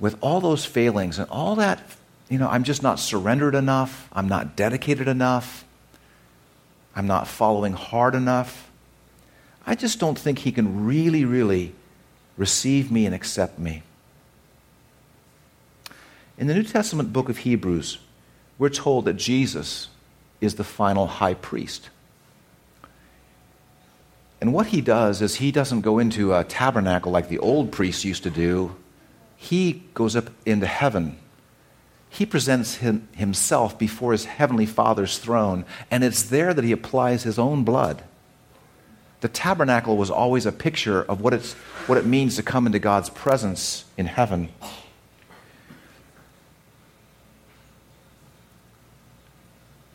with 0.00 0.16
all 0.20 0.40
those 0.40 0.64
failings 0.64 1.18
and 1.18 1.28
all 1.30 1.56
that. 1.56 1.82
You 2.28 2.38
know, 2.38 2.48
I'm 2.48 2.64
just 2.64 2.82
not 2.82 2.98
surrendered 2.98 3.54
enough. 3.54 4.08
I'm 4.12 4.28
not 4.28 4.56
dedicated 4.56 5.08
enough. 5.08 5.64
I'm 6.94 7.06
not 7.06 7.28
following 7.28 7.72
hard 7.72 8.14
enough. 8.14 8.70
I 9.66 9.74
just 9.74 9.98
don't 9.98 10.18
think 10.18 10.40
he 10.40 10.52
can 10.52 10.86
really, 10.86 11.24
really 11.24 11.74
receive 12.36 12.90
me 12.90 13.06
and 13.06 13.14
accept 13.14 13.58
me. 13.58 13.82
In 16.38 16.46
the 16.46 16.54
New 16.54 16.62
Testament 16.62 17.12
book 17.12 17.28
of 17.28 17.38
Hebrews, 17.38 17.98
we're 18.58 18.68
told 18.68 19.04
that 19.04 19.14
Jesus 19.14 19.88
is 20.40 20.54
the 20.54 20.64
final 20.64 21.06
high 21.06 21.34
priest. 21.34 21.90
And 24.40 24.52
what 24.52 24.68
he 24.68 24.80
does 24.80 25.20
is 25.20 25.36
he 25.36 25.50
doesn't 25.50 25.80
go 25.80 25.98
into 25.98 26.34
a 26.34 26.44
tabernacle 26.44 27.10
like 27.10 27.28
the 27.28 27.38
old 27.38 27.72
priests 27.72 28.04
used 28.04 28.22
to 28.22 28.30
do. 28.30 28.76
He 29.36 29.84
goes 29.94 30.14
up 30.14 30.30
into 30.46 30.66
heaven. 30.66 31.18
He 32.10 32.24
presents 32.24 32.76
him, 32.76 33.08
himself 33.12 33.78
before 33.78 34.12
his 34.12 34.24
heavenly 34.24 34.66
Father's 34.66 35.18
throne, 35.18 35.64
and 35.90 36.02
it's 36.02 36.22
there 36.22 36.54
that 36.54 36.64
he 36.64 36.72
applies 36.72 37.22
his 37.22 37.38
own 37.38 37.64
blood. 37.64 38.02
The 39.20 39.28
tabernacle 39.28 39.96
was 39.96 40.10
always 40.10 40.46
a 40.46 40.52
picture 40.52 41.02
of 41.02 41.20
what, 41.20 41.34
it's, 41.34 41.54
what 41.86 41.98
it 41.98 42.06
means 42.06 42.36
to 42.36 42.42
come 42.42 42.66
into 42.66 42.78
God's 42.78 43.10
presence 43.10 43.84
in 43.96 44.06
heaven. 44.06 44.48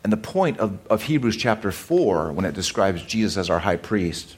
And 0.04 0.12
the 0.12 0.18
point 0.18 0.58
of, 0.58 0.78
of 0.88 1.02
Hebrews 1.02 1.36
chapter 1.36 1.72
4, 1.72 2.30
when 2.32 2.44
it 2.44 2.54
describes 2.54 3.02
Jesus 3.02 3.38
as 3.38 3.48
our 3.48 3.60
high 3.60 3.78
priest, 3.78 4.36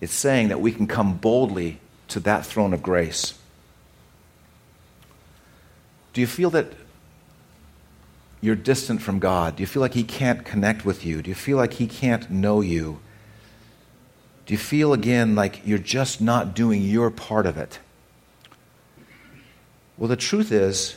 it's 0.00 0.12
saying 0.12 0.48
that 0.48 0.60
we 0.60 0.72
can 0.72 0.88
come 0.88 1.16
boldly 1.16 1.78
to 2.08 2.20
that 2.20 2.44
throne 2.44 2.74
of 2.74 2.82
grace. 2.82 3.38
Do 6.12 6.20
you 6.20 6.26
feel 6.26 6.50
that 6.50 6.72
you're 8.40 8.56
distant 8.56 9.00
from 9.00 9.20
God? 9.20 9.56
Do 9.56 9.62
you 9.62 9.68
feel 9.68 9.80
like 9.80 9.94
He 9.94 10.02
can't 10.02 10.44
connect 10.44 10.84
with 10.84 11.06
you? 11.06 11.22
Do 11.22 11.28
you 11.28 11.34
feel 11.34 11.56
like 11.56 11.74
He 11.74 11.86
can't 11.86 12.28
know 12.28 12.60
you? 12.60 12.98
Do 14.46 14.54
you 14.54 14.58
feel 14.58 14.92
again 14.92 15.36
like 15.36 15.60
you're 15.64 15.78
just 15.78 16.20
not 16.20 16.54
doing 16.54 16.82
your 16.82 17.10
part 17.10 17.46
of 17.46 17.56
it? 17.56 17.78
Well, 19.96 20.08
the 20.08 20.16
truth 20.16 20.50
is, 20.50 20.96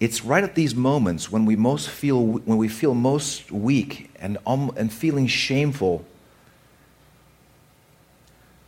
it's 0.00 0.24
right 0.24 0.44
at 0.44 0.54
these 0.54 0.74
moments 0.74 1.30
when 1.30 1.44
we 1.44 1.56
most 1.56 1.88
feel 1.88 2.24
when 2.24 2.56
we 2.56 2.68
feel 2.68 2.94
most 2.94 3.50
weak 3.50 4.10
and, 4.16 4.38
um, 4.46 4.72
and 4.76 4.92
feeling 4.92 5.26
shameful 5.26 6.04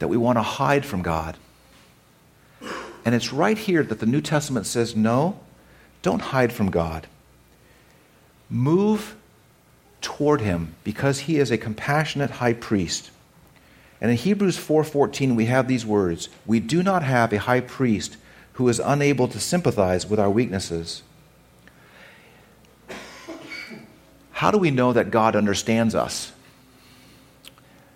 that 0.01 0.09
we 0.09 0.17
want 0.17 0.39
to 0.39 0.43
hide 0.43 0.85
from 0.85 1.03
God. 1.03 1.37
And 3.05 3.15
it's 3.15 3.33
right 3.33 3.57
here 3.57 3.83
that 3.83 4.01
the 4.01 4.07
New 4.07 4.21
Testament 4.21 4.67
says, 4.67 4.97
no, 4.97 5.39
don't 6.03 6.21
hide 6.21 6.53
from 6.53 6.71
God. 6.71 7.07
Move 8.49 9.17
toward 10.01 10.41
him 10.41 10.75
because 10.85 11.21
he 11.21 11.39
is 11.39 11.51
a 11.51 11.59
compassionate 11.59 12.31
high 12.31 12.55
priest. 12.55 13.11
And 14.01 14.11
in 14.11 14.17
Hebrews 14.17 14.59
4:14 14.59 15.37
we 15.37 15.47
have 15.47 15.69
these 15.69 15.87
words, 15.87 16.29
we 16.45 16.59
do 16.59 16.83
not 16.83 17.05
have 17.05 17.33
a 17.33 17.39
high 17.39 17.61
priest 17.61 18.17
who 18.55 18.69
is 18.69 18.81
unable 18.81 19.29
to 19.29 19.39
sympathize 19.39 20.07
with 20.07 20.19
our 20.19 20.31
weaknesses 20.31 21.03
How 24.41 24.51
do 24.51 24.57
we 24.57 24.71
know 24.71 24.95
that 24.95 25.11
God 25.11 25.37
understands 25.37 25.95
us? 25.95 26.33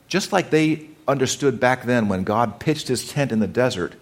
Just 0.09 0.31
like 0.31 0.51
they 0.51 0.89
understood 1.09 1.59
back 1.59 1.85
then 1.85 2.07
when 2.07 2.23
God 2.23 2.61
pitched 2.61 2.89
his 2.89 3.09
tent 3.09 3.33
in 3.33 3.39
the 3.39 3.47
desert, 3.47 3.95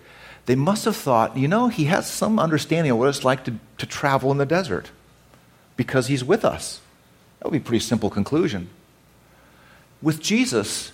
they 0.46 0.56
must 0.56 0.84
have 0.86 0.96
thought, 0.96 1.36
you 1.36 1.46
know, 1.46 1.68
he 1.68 1.84
has 1.84 2.10
some 2.10 2.40
understanding 2.40 2.90
of 2.90 2.98
what 2.98 3.08
it's 3.08 3.22
like 3.22 3.44
to, 3.44 3.54
to 3.78 3.86
travel 3.86 4.32
in 4.32 4.38
the 4.38 4.44
desert 4.44 4.90
because 5.76 6.08
he's 6.08 6.24
with 6.24 6.44
us. 6.44 6.80
That 7.38 7.44
would 7.44 7.52
be 7.52 7.58
a 7.58 7.68
pretty 7.68 7.84
simple 7.84 8.10
conclusion. 8.10 8.70
With 10.02 10.20
Jesus, 10.20 10.90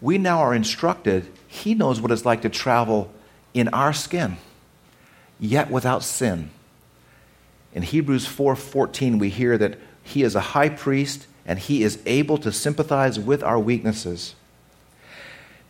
we 0.00 0.16
now 0.16 0.38
are 0.38 0.54
instructed, 0.54 1.26
he 1.46 1.74
knows 1.74 2.00
what 2.00 2.10
it's 2.10 2.24
like 2.24 2.40
to 2.40 2.48
travel 2.48 3.12
in 3.52 3.68
our 3.68 3.92
skin, 3.92 4.38
yet 5.38 5.70
without 5.70 6.02
sin. 6.02 6.48
In 7.74 7.82
Hebrews 7.82 8.26
4:14 8.26 9.18
we 9.18 9.28
hear 9.28 9.58
that 9.58 9.78
he 10.10 10.22
is 10.22 10.34
a 10.34 10.40
high 10.40 10.68
priest 10.68 11.26
and 11.46 11.58
he 11.58 11.82
is 11.82 12.00
able 12.06 12.38
to 12.38 12.52
sympathize 12.52 13.18
with 13.18 13.42
our 13.42 13.58
weaknesses. 13.58 14.34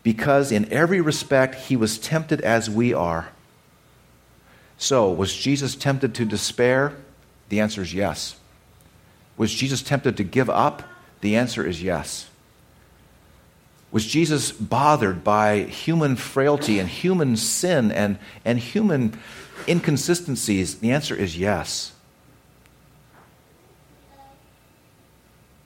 Because 0.03 0.51
in 0.51 0.71
every 0.73 1.01
respect 1.01 1.55
he 1.55 1.77
was 1.77 1.99
tempted 1.99 2.41
as 2.41 2.69
we 2.69 2.93
are. 2.95 3.29
So, 4.79 5.13
was 5.13 5.37
Jesus 5.37 5.75
tempted 5.75 6.15
to 6.15 6.25
despair? 6.25 6.95
The 7.51 7.61
answer 7.61 7.83
is 7.83 7.93
yes. 7.93 8.37
Was 9.37 9.53
Jesus 9.53 9.83
tempted 9.83 10.17
to 10.17 10.25
give 10.25 10.49
up? 10.49 10.83
The 11.21 11.37
answer 11.37 11.67
is 11.67 11.83
yes. 11.83 12.31
Was 13.93 14.07
Jesus 14.07 14.53
bothered 14.53 15.23
by 15.23 15.65
human 15.65 16.17
frailty 16.17 16.79
and 16.79 16.89
human 16.89 17.37
sin 17.37 17.91
and, 17.93 18.19
and 18.45 18.59
human 18.59 19.19
inconsistencies? 19.69 20.79
The 20.79 20.93
answer 20.93 21.15
is 21.15 21.37
yes. 21.37 21.93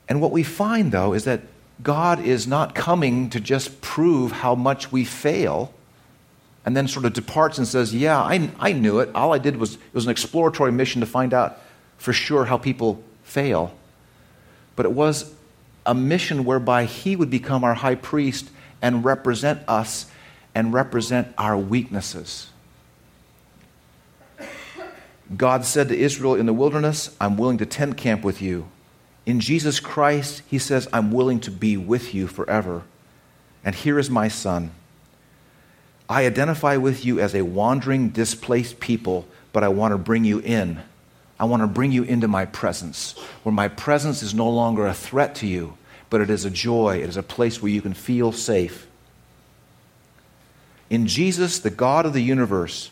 And 0.08 0.20
what 0.20 0.32
we 0.32 0.42
find, 0.42 0.92
though, 0.92 1.14
is 1.14 1.24
that 1.24 1.42
God 1.82 2.20
is 2.20 2.46
not 2.46 2.74
coming 2.74 3.30
to 3.30 3.40
just 3.40 3.80
prove 3.80 4.32
how 4.32 4.54
much 4.54 4.92
we 4.92 5.04
fail 5.04 5.72
and 6.64 6.76
then 6.76 6.88
sort 6.88 7.04
of 7.04 7.12
departs 7.12 7.58
and 7.58 7.66
says, 7.66 7.94
Yeah, 7.94 8.18
I, 8.18 8.50
I 8.58 8.72
knew 8.72 9.00
it. 9.00 9.10
All 9.14 9.32
I 9.32 9.38
did 9.38 9.56
was, 9.56 9.74
it 9.74 9.94
was 9.94 10.04
an 10.04 10.10
exploratory 10.10 10.72
mission 10.72 11.00
to 11.00 11.06
find 11.06 11.34
out 11.34 11.58
for 11.98 12.12
sure 12.12 12.44
how 12.44 12.58
people 12.58 13.02
fail. 13.22 13.74
But 14.76 14.86
it 14.86 14.92
was 14.92 15.32
a 15.84 15.94
mission 15.94 16.44
whereby 16.44 16.84
He 16.84 17.16
would 17.16 17.30
become 17.30 17.64
our 17.64 17.74
high 17.74 17.94
priest 17.94 18.50
and 18.80 19.04
represent 19.04 19.62
us 19.68 20.06
and 20.54 20.72
represent 20.72 21.34
our 21.36 21.56
weaknesses. 21.56 22.48
God 25.36 25.64
said 25.64 25.88
to 25.88 25.98
Israel 25.98 26.34
in 26.34 26.46
the 26.46 26.52
wilderness, 26.52 27.14
I'm 27.20 27.36
willing 27.36 27.58
to 27.58 27.66
tent 27.66 27.96
camp 27.96 28.22
with 28.22 28.42
you. 28.42 28.68
In 29.26 29.40
Jesus 29.40 29.80
Christ, 29.80 30.42
he 30.48 30.58
says, 30.58 30.88
I'm 30.92 31.10
willing 31.10 31.40
to 31.40 31.50
be 31.50 31.76
with 31.76 32.14
you 32.14 32.26
forever. 32.26 32.82
And 33.64 33.74
here 33.74 33.98
is 33.98 34.10
my 34.10 34.28
son. 34.28 34.72
I 36.08 36.26
identify 36.26 36.76
with 36.76 37.04
you 37.04 37.18
as 37.20 37.34
a 37.34 37.42
wandering, 37.42 38.10
displaced 38.10 38.80
people, 38.80 39.26
but 39.52 39.64
I 39.64 39.68
want 39.68 39.92
to 39.92 39.98
bring 39.98 40.24
you 40.24 40.40
in. 40.40 40.82
I 41.40 41.46
want 41.46 41.62
to 41.62 41.66
bring 41.66 41.90
you 41.90 42.02
into 42.02 42.28
my 42.28 42.44
presence, 42.44 43.12
where 43.42 43.52
my 43.54 43.68
presence 43.68 44.22
is 44.22 44.34
no 44.34 44.48
longer 44.48 44.86
a 44.86 44.94
threat 44.94 45.34
to 45.36 45.46
you, 45.46 45.76
but 46.10 46.20
it 46.20 46.28
is 46.28 46.44
a 46.44 46.50
joy. 46.50 46.98
It 46.98 47.08
is 47.08 47.16
a 47.16 47.22
place 47.22 47.62
where 47.62 47.72
you 47.72 47.80
can 47.80 47.94
feel 47.94 48.30
safe. 48.32 48.86
In 50.90 51.06
Jesus, 51.06 51.58
the 51.58 51.70
God 51.70 52.04
of 52.04 52.12
the 52.12 52.22
universe 52.22 52.90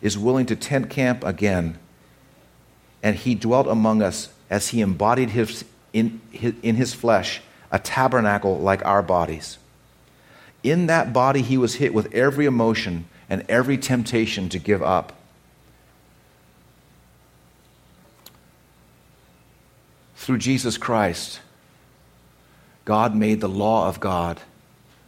is 0.00 0.16
willing 0.16 0.46
to 0.46 0.56
tent 0.56 0.88
camp 0.88 1.24
again, 1.24 1.78
and 3.02 3.16
he 3.16 3.34
dwelt 3.34 3.66
among 3.66 4.02
us 4.02 4.28
as 4.48 4.68
he 4.68 4.80
embodied 4.80 5.30
his, 5.30 5.64
in 5.92 6.20
his, 6.30 6.54
in 6.62 6.76
his 6.76 6.94
flesh 6.94 7.42
a 7.70 7.78
tabernacle 7.78 8.58
like 8.58 8.84
our 8.84 9.02
bodies. 9.02 9.58
In 10.62 10.86
that 10.86 11.12
body, 11.12 11.42
he 11.42 11.56
was 11.56 11.76
hit 11.76 11.92
with 11.92 12.14
every 12.14 12.46
emotion 12.46 13.06
and 13.28 13.44
every 13.48 13.78
temptation 13.78 14.48
to 14.50 14.58
give 14.58 14.82
up. 14.82 15.14
Through 20.14 20.38
Jesus 20.38 20.78
Christ, 20.78 21.40
God 22.84 23.16
made 23.16 23.40
the 23.40 23.48
law 23.48 23.88
of 23.88 23.98
God 23.98 24.40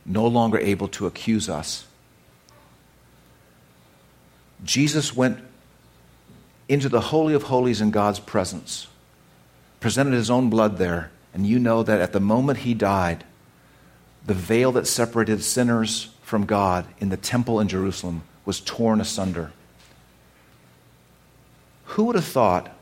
no 0.07 0.27
longer 0.27 0.59
able 0.59 0.89
to 0.89 1.07
accuse 1.07 1.49
us. 1.49 1.87
Jesus 4.65 5.15
went 5.15 5.39
into 6.69 6.89
the 6.89 7.01
Holy 7.01 7.35
of 7.35 7.45
Holies 7.45 7.81
in 7.81 7.91
God's 7.91 8.19
presence 8.19 8.89
presented 9.85 10.15
his 10.15 10.31
own 10.31 10.49
blood 10.49 10.79
there, 10.79 11.11
and 11.35 11.47
you 11.47 11.59
know 11.59 11.83
that 11.83 12.01
at 12.01 12.15
the 12.15 12.19
moment 12.19 12.61
he 12.61 12.73
died, 12.73 13.23
the 14.25 14.33
veil 14.33 14.73
that 14.73 14.87
separated 14.87 15.43
sinners 15.43 16.09
from 16.23 16.47
God 16.47 16.87
in 17.01 17.11
the 17.11 17.19
temple 17.19 17.61
in 17.61 17.69
Jerusalem 17.69 18.23
was 18.47 18.61
torn 18.61 18.99
asunder. 18.99 19.53
Who 21.85 22.05
would 22.05 22.17
have 22.17 22.25
thought 22.25 22.75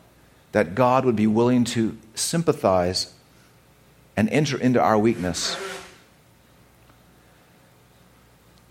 that 0.53 0.77
God 0.77 1.05
would 1.05 1.17
be 1.17 1.27
willing 1.27 1.65
to 1.65 1.99
sympathize 2.15 3.13
and 4.17 4.31
enter 4.31 4.57
into 4.57 4.81
our 4.81 4.97
weakness? 4.97 5.57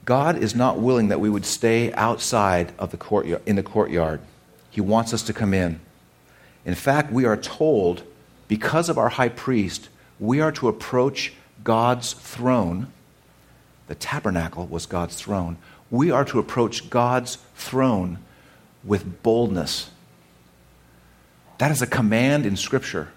God 0.05 0.37
is 0.37 0.55
not 0.55 0.79
willing 0.79 1.09
that 1.09 1.19
we 1.19 1.29
would 1.29 1.45
stay 1.45 1.91
outside 1.95 2.71
of 2.79 2.91
the 2.91 2.97
courtyard, 2.97 3.41
in 3.45 3.57
the 3.57 3.61
courtyard. 3.61 4.21
He 4.69 4.79
wants 4.79 5.13
us 5.13 5.21
to 5.23 5.33
come 5.33 5.53
in. 5.53 5.81
In 6.63 6.75
fact, 6.75 7.11
we 7.11 7.25
are 7.25 7.35
told 7.35 8.03
because 8.51 8.89
of 8.89 8.97
our 8.97 9.07
high 9.07 9.29
priest, 9.29 9.87
we 10.19 10.41
are 10.41 10.51
to 10.51 10.67
approach 10.67 11.31
God's 11.63 12.11
throne. 12.11 12.91
The 13.87 13.95
tabernacle 13.95 14.67
was 14.67 14.85
God's 14.85 15.15
throne. 15.15 15.55
We 15.89 16.11
are 16.11 16.25
to 16.25 16.37
approach 16.37 16.89
God's 16.89 17.37
throne 17.55 18.17
with 18.83 19.23
boldness. 19.23 19.89
That 21.59 21.71
is 21.71 21.81
a 21.81 21.87
command 21.87 22.45
in 22.45 22.57
Scripture, 22.57 23.07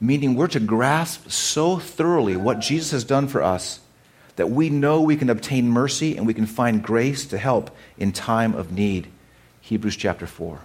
meaning 0.00 0.36
we're 0.36 0.46
to 0.46 0.60
grasp 0.60 1.28
so 1.28 1.78
thoroughly 1.78 2.36
what 2.36 2.60
Jesus 2.60 2.92
has 2.92 3.02
done 3.02 3.26
for 3.26 3.42
us 3.42 3.80
that 4.36 4.50
we 4.50 4.70
know 4.70 5.00
we 5.00 5.16
can 5.16 5.30
obtain 5.30 5.68
mercy 5.68 6.16
and 6.16 6.28
we 6.28 6.34
can 6.34 6.46
find 6.46 6.80
grace 6.80 7.26
to 7.26 7.38
help 7.38 7.76
in 7.98 8.12
time 8.12 8.54
of 8.54 8.70
need. 8.70 9.08
Hebrews 9.62 9.96
chapter 9.96 10.28
4. 10.28 10.60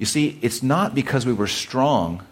You 0.00 0.06
see, 0.06 0.38
it's 0.40 0.62
not 0.62 0.94
because 0.94 1.26
we 1.26 1.34
were 1.34 1.46
strong 1.46 2.26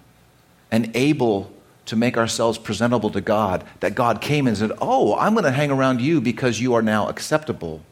and 0.71 0.91
able 0.97 1.53
to 1.85 1.97
make 1.97 2.17
ourselves 2.17 2.57
presentable 2.57 3.11
to 3.11 3.21
God 3.21 3.63
that 3.81 3.95
God 3.95 4.23
came 4.23 4.47
and 4.47 4.57
said, 4.57 4.73
Oh, 4.81 5.15
I'm 5.17 5.35
going 5.35 5.45
to 5.45 5.51
hang 5.51 5.71
around 5.71 6.01
you 6.01 6.23
because 6.23 6.63
you 6.63 6.73
are 6.73 6.81
now 6.81 7.11
acceptable. 7.11 7.83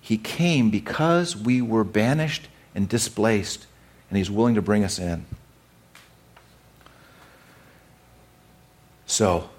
He 0.00 0.16
came 0.16 0.70
because 0.70 1.36
we 1.36 1.60
were 1.60 1.84
banished 1.84 2.48
and 2.74 2.88
displaced, 2.88 3.66
and 4.08 4.16
He's 4.16 4.30
willing 4.30 4.54
to 4.54 4.62
bring 4.62 4.84
us 4.84 4.98
in. 4.98 5.26
So, 9.04 9.50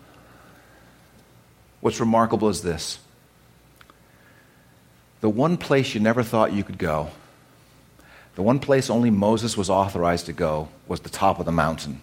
what's 1.81 1.99
remarkable 1.99 2.49
is 2.49 2.63
this 2.63 2.97
the 5.21 5.29
one 5.29 5.55
place 5.55 5.93
you 5.93 5.99
never 5.99 6.23
thought 6.23 6.51
you 6.51 6.63
could 6.63 6.79
go, 6.79 7.11
the 8.35 8.41
one 8.41 8.59
place 8.59 8.89
only 8.89 9.09
Moses 9.09 9.55
was 9.55 9.69
authorized 9.69 10.25
to 10.25 10.33
go, 10.33 10.69
was 10.87 11.01
the 11.01 11.09
top 11.09 11.39
of 11.39 11.45
the 11.45 11.51
mountain. 11.51 12.01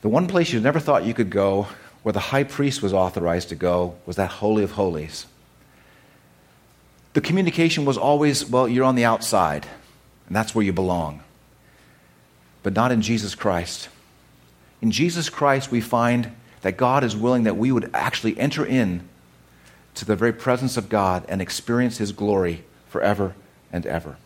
The 0.00 0.08
one 0.08 0.26
place 0.26 0.52
you 0.52 0.60
never 0.60 0.80
thought 0.80 1.04
you 1.04 1.14
could 1.14 1.30
go, 1.30 1.68
where 2.02 2.12
the 2.12 2.20
high 2.20 2.44
priest 2.44 2.82
was 2.82 2.92
authorized 2.92 3.50
to 3.50 3.54
go, 3.54 3.96
was 4.06 4.16
that 4.16 4.30
Holy 4.30 4.64
of 4.64 4.72
Holies. 4.72 5.26
The 7.12 7.20
communication 7.20 7.84
was 7.84 7.98
always, 7.98 8.48
well, 8.48 8.66
you're 8.66 8.84
on 8.84 8.96
the 8.96 9.04
outside, 9.04 9.66
and 10.26 10.34
that's 10.34 10.54
where 10.54 10.64
you 10.64 10.72
belong. 10.72 11.22
But 12.62 12.72
not 12.72 12.90
in 12.90 13.02
Jesus 13.02 13.34
Christ. 13.34 13.88
In 14.80 14.90
Jesus 14.90 15.28
Christ, 15.28 15.70
we 15.70 15.80
find 15.80 16.34
that 16.62 16.76
God 16.76 17.04
is 17.04 17.14
willing 17.14 17.42
that 17.42 17.56
we 17.56 17.70
would 17.70 17.90
actually 17.92 18.38
enter 18.38 18.64
in 18.64 19.08
to 19.94 20.04
the 20.04 20.16
very 20.16 20.32
presence 20.32 20.76
of 20.76 20.88
God 20.88 21.24
and 21.28 21.42
experience 21.42 21.98
His 21.98 22.12
glory 22.12 22.64
forever 22.88 23.34
and 23.72 23.84
ever. 23.86 24.16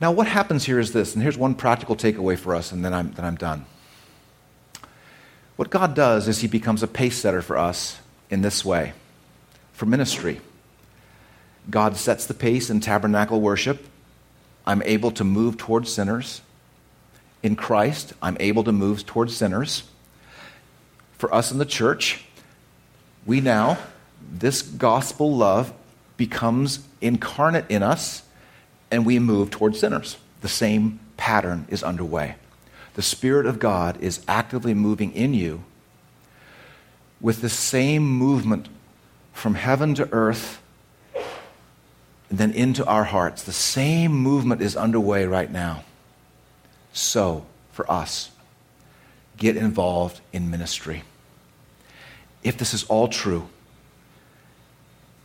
Now, 0.00 0.12
what 0.12 0.28
happens 0.28 0.64
here 0.64 0.78
is 0.78 0.92
this, 0.92 1.14
and 1.14 1.22
here's 1.22 1.36
one 1.36 1.54
practical 1.54 1.96
takeaway 1.96 2.38
for 2.38 2.54
us, 2.54 2.70
and 2.70 2.84
then 2.84 2.94
I'm, 2.94 3.12
then 3.12 3.24
I'm 3.24 3.34
done. 3.34 3.66
What 5.56 5.70
God 5.70 5.94
does 5.94 6.28
is 6.28 6.40
He 6.40 6.46
becomes 6.46 6.82
a 6.82 6.86
pace 6.86 7.16
setter 7.16 7.42
for 7.42 7.58
us 7.58 7.98
in 8.30 8.42
this 8.42 8.64
way 8.64 8.92
for 9.72 9.86
ministry. 9.86 10.40
God 11.70 11.96
sets 11.96 12.26
the 12.26 12.34
pace 12.34 12.70
in 12.70 12.80
tabernacle 12.80 13.40
worship. 13.40 13.86
I'm 14.66 14.82
able 14.82 15.10
to 15.12 15.24
move 15.24 15.56
towards 15.56 15.92
sinners. 15.92 16.42
In 17.42 17.56
Christ, 17.56 18.12
I'm 18.20 18.36
able 18.40 18.64
to 18.64 18.72
move 18.72 19.06
towards 19.06 19.36
sinners. 19.36 19.84
For 21.16 21.32
us 21.34 21.52
in 21.52 21.58
the 21.58 21.64
church, 21.64 22.24
we 23.26 23.40
now, 23.40 23.78
this 24.32 24.62
gospel 24.62 25.36
love 25.36 25.72
becomes 26.16 26.80
incarnate 27.00 27.66
in 27.68 27.82
us 27.82 28.22
and 28.90 29.04
we 29.04 29.18
move 29.18 29.50
towards 29.50 29.80
sinners. 29.80 30.16
The 30.40 30.48
same 30.48 31.00
pattern 31.16 31.66
is 31.68 31.82
underway. 31.82 32.36
The 32.94 33.02
Spirit 33.02 33.46
of 33.46 33.58
God 33.58 34.00
is 34.00 34.24
actively 34.26 34.74
moving 34.74 35.12
in 35.12 35.34
you 35.34 35.64
with 37.20 37.40
the 37.40 37.48
same 37.48 38.02
movement 38.02 38.68
from 39.32 39.54
heaven 39.54 39.94
to 39.94 40.08
earth 40.12 40.60
and 42.30 42.38
then 42.38 42.52
into 42.52 42.84
our 42.86 43.04
hearts. 43.04 43.42
The 43.42 43.52
same 43.52 44.12
movement 44.12 44.60
is 44.60 44.76
underway 44.76 45.26
right 45.26 45.50
now. 45.50 45.84
So, 46.92 47.46
for 47.72 47.90
us, 47.90 48.30
get 49.36 49.56
involved 49.56 50.20
in 50.32 50.50
ministry. 50.50 51.04
If 52.42 52.58
this 52.58 52.74
is 52.74 52.84
all 52.84 53.08
true, 53.08 53.48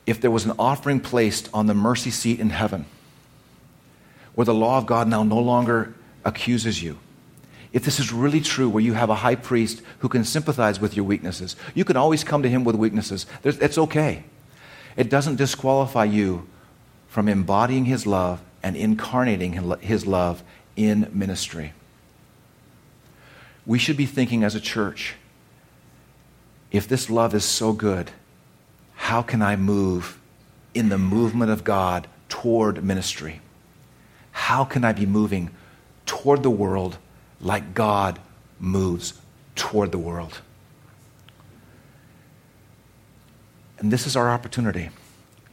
if 0.06 0.22
there 0.22 0.32
was 0.32 0.46
an 0.46 0.54
offering 0.60 1.00
placed 1.00 1.50
on 1.54 1.68
the 1.68 1.74
mercy 1.74 2.12
seat 2.12 2.40
in 2.40 2.52
heaven, 2.52 2.86
where 4.36 4.46
the 4.46 4.54
law 4.54 4.78
of 4.78 4.86
God 4.86 5.08
now 5.08 5.24
no 5.24 5.40
longer 5.40 5.94
accuses 6.26 6.82
you, 6.82 6.98
if 7.72 7.84
this 7.84 8.00
is 8.00 8.14
really 8.14 8.40
true, 8.40 8.70
where 8.70 8.84
you 8.84 8.94
have 8.94 9.10
a 9.10 9.16
high 9.16 9.36
priest 9.36 9.82
who 10.00 10.10
can 10.10 10.24
sympathize 10.24 10.80
with 10.80 10.96
your 10.96 11.06
weaknesses, 11.06 11.56
you 11.74 11.84
can 11.84 11.98
always 11.98 12.24
come 12.24 12.44
to 12.44 12.50
him 12.50 12.64
with 12.64 12.76
weaknesses. 12.76 13.26
It's 13.44 13.78
okay. 13.78 14.24
It 14.96 15.10
doesn't 15.10 15.38
disqualify 15.38 16.06
you 16.06 16.48
from 17.08 17.28
embodying 17.28 17.86
his 17.86 18.06
love 18.06 18.42
and 18.62 18.76
incarnating 18.76 19.54
his 19.82 20.06
love 20.06 20.44
in 20.76 21.10
ministry. 21.12 21.74
We 23.66 23.80
should 23.80 23.98
be 23.98 24.06
thinking 24.06 24.44
as 24.44 24.56
a 24.56 24.60
church 24.60 25.16
if 26.72 26.88
this 26.88 27.10
love 27.10 27.34
is 27.34 27.46
so 27.46 27.72
good, 27.72 28.12
how 28.96 29.22
can 29.22 29.42
I 29.42 29.56
move 29.56 30.20
in 30.74 30.90
the 30.90 30.98
movement 30.98 31.52
of 31.52 31.64
God 31.64 32.08
toward 32.30 32.84
ministry? 32.84 33.42
How 34.50 34.66
can 34.66 34.84
I 34.84 34.92
be 34.92 35.06
moving 35.06 35.52
toward 36.06 36.44
the 36.44 36.50
world 36.50 36.98
like 37.40 37.74
God 37.74 38.20
moves 38.60 39.14
toward 39.56 39.92
the 39.92 39.98
world. 39.98 40.42
And 43.78 43.92
this 43.92 44.08
is 44.08 44.16
our 44.16 44.30
opportunity 44.30 44.90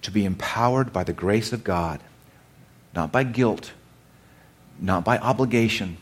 to 0.02 0.10
be 0.10 0.24
empowered 0.24 0.92
by 0.92 1.04
the 1.04 1.12
grace 1.12 1.52
of 1.52 1.64
God, 1.64 2.00
not 2.94 3.10
by 3.12 3.24
guilt, 3.24 3.72
not 4.78 5.04
by 5.04 5.18
obligation, 5.18 5.96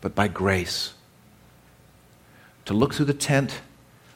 but 0.00 0.14
by 0.14 0.28
grace. 0.28 0.94
To 2.64 2.74
look 2.74 2.94
through 2.94 3.06
the 3.06 3.14
tent 3.14 3.60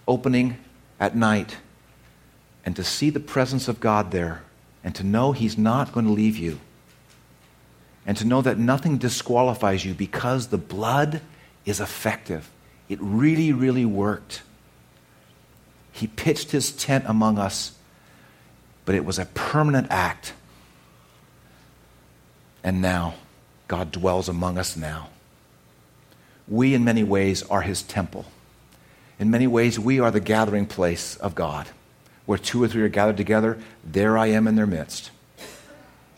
opening 0.08 0.58
at 0.98 1.14
night 1.14 1.58
and 2.64 2.74
to 2.76 2.84
see 2.84 3.10
the 3.10 3.20
presence 3.20 3.68
of 3.68 3.80
God 3.80 4.10
there 4.10 4.42
and 4.82 4.94
to 4.94 5.04
know 5.04 5.32
He's 5.32 5.58
not 5.58 5.92
going 5.92 6.06
to 6.06 6.12
leave 6.12 6.36
you 6.36 6.60
and 8.06 8.16
to 8.16 8.24
know 8.24 8.40
that 8.40 8.56
nothing 8.58 8.98
disqualifies 8.98 9.84
you 9.84 9.92
because 9.92 10.48
the 10.48 10.58
blood 10.58 11.20
is 11.64 11.80
effective. 11.80 12.48
It 12.88 12.98
really, 13.00 13.52
really 13.52 13.84
worked. 13.84 14.42
He 15.90 16.06
pitched 16.06 16.52
his 16.52 16.70
tent 16.70 17.04
among 17.08 17.38
us, 17.38 17.76
but 18.84 18.94
it 18.94 19.04
was 19.04 19.18
a 19.18 19.24
permanent 19.26 19.88
act. 19.90 20.34
And 22.62 22.80
now, 22.80 23.14
God 23.66 23.90
dwells 23.90 24.28
among 24.28 24.56
us 24.58 24.76
now. 24.76 25.08
We, 26.46 26.74
in 26.74 26.84
many 26.84 27.02
ways, 27.02 27.42
are 27.44 27.62
his 27.62 27.82
temple. 27.82 28.26
In 29.18 29.30
many 29.30 29.48
ways, 29.48 29.80
we 29.80 29.98
are 29.98 30.12
the 30.12 30.20
gathering 30.20 30.66
place 30.66 31.16
of 31.16 31.34
God. 31.34 31.68
Where 32.26 32.38
two 32.38 32.62
or 32.62 32.68
three 32.68 32.82
are 32.82 32.88
gathered 32.88 33.16
together, 33.16 33.58
there 33.84 34.16
I 34.16 34.26
am 34.28 34.46
in 34.46 34.54
their 34.54 34.66
midst. 34.66 35.10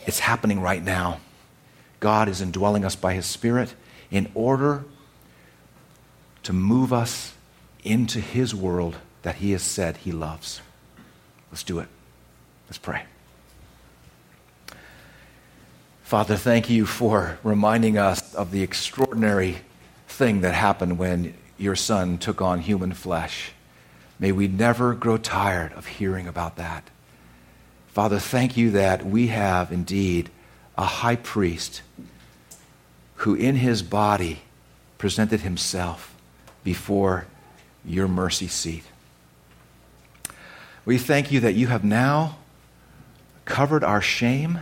It's 0.07 0.18
happening 0.18 0.61
right 0.61 0.83
now. 0.83 1.20
God 2.01 2.29
is 2.29 2.41
indwelling 2.41 2.85
us 2.85 2.97
by 2.97 3.15
His 3.15 3.27
Spirit 3.27 3.75
in 4.11 4.31
order 4.35 4.85
to 6.45 6.53
move 6.53 6.93
us 6.93 7.35
into 7.85 8.21
His 8.21 8.55
world 8.55 8.97
that 9.23 9.37
He 9.37 9.53
has 9.53 9.63
said 9.63 9.99
He 9.99 10.13
loves. 10.13 10.61
Let's 11.51 11.63
do 11.63 11.79
it. 11.79 11.89
Let's 12.69 12.79
pray. 12.79 13.03
Father, 16.03 16.37
thank 16.37 16.71
you 16.71 16.87
for 16.87 17.39
reminding 17.43 17.99
us 17.99 18.35
of 18.35 18.51
the 18.51 18.63
extraordinary 18.63 19.59
thing 20.07 20.41
that 20.41 20.55
happened 20.55 20.99
when 20.99 21.35
your 21.59 21.77
Son 21.77 22.17
took 22.17 22.41
on 22.41 22.61
human 22.61 22.93
flesh. 22.93 23.53
May 24.19 24.33
we 24.33 24.49
never 24.49 24.95
grow 24.95 25.19
tired 25.19 25.73
of 25.75 25.87
hearing 25.87 26.27
about 26.27 26.57
that. 26.57 26.89
Father, 27.89 28.19
thank 28.19 28.57
you 28.57 28.71
that 28.71 29.05
we 29.05 29.27
have 29.27 29.71
indeed 29.71 30.31
a 30.79 30.85
high 30.85 31.17
priest 31.17 31.83
who 33.17 33.35
in 33.35 33.57
his 33.57 33.83
body 33.83 34.43
presented 34.97 35.41
himself 35.41 36.14
before 36.62 37.27
your 37.85 38.07
mercy 38.07 38.47
seat. 38.47 38.85
We 40.85 40.97
thank 40.97 41.33
you 41.33 41.41
that 41.41 41.55
you 41.55 41.67
have 41.67 41.85
now 41.85 42.38
covered 43.45 43.83
our 43.83 44.01
shame 44.01 44.61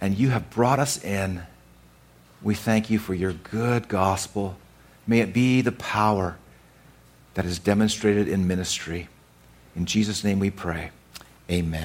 and 0.00 0.16
you 0.16 0.30
have 0.30 0.48
brought 0.50 0.78
us 0.78 1.02
in. 1.02 1.42
We 2.40 2.54
thank 2.54 2.88
you 2.88 3.00
for 3.00 3.12
your 3.12 3.32
good 3.32 3.88
gospel. 3.88 4.56
May 5.06 5.18
it 5.18 5.32
be 5.32 5.62
the 5.62 5.72
power 5.72 6.36
that 7.34 7.44
is 7.44 7.58
demonstrated 7.58 8.28
in 8.28 8.46
ministry. 8.46 9.08
In 9.74 9.84
Jesus' 9.84 10.22
name 10.22 10.38
we 10.38 10.50
pray. 10.50 10.90
Amen. 11.50 11.76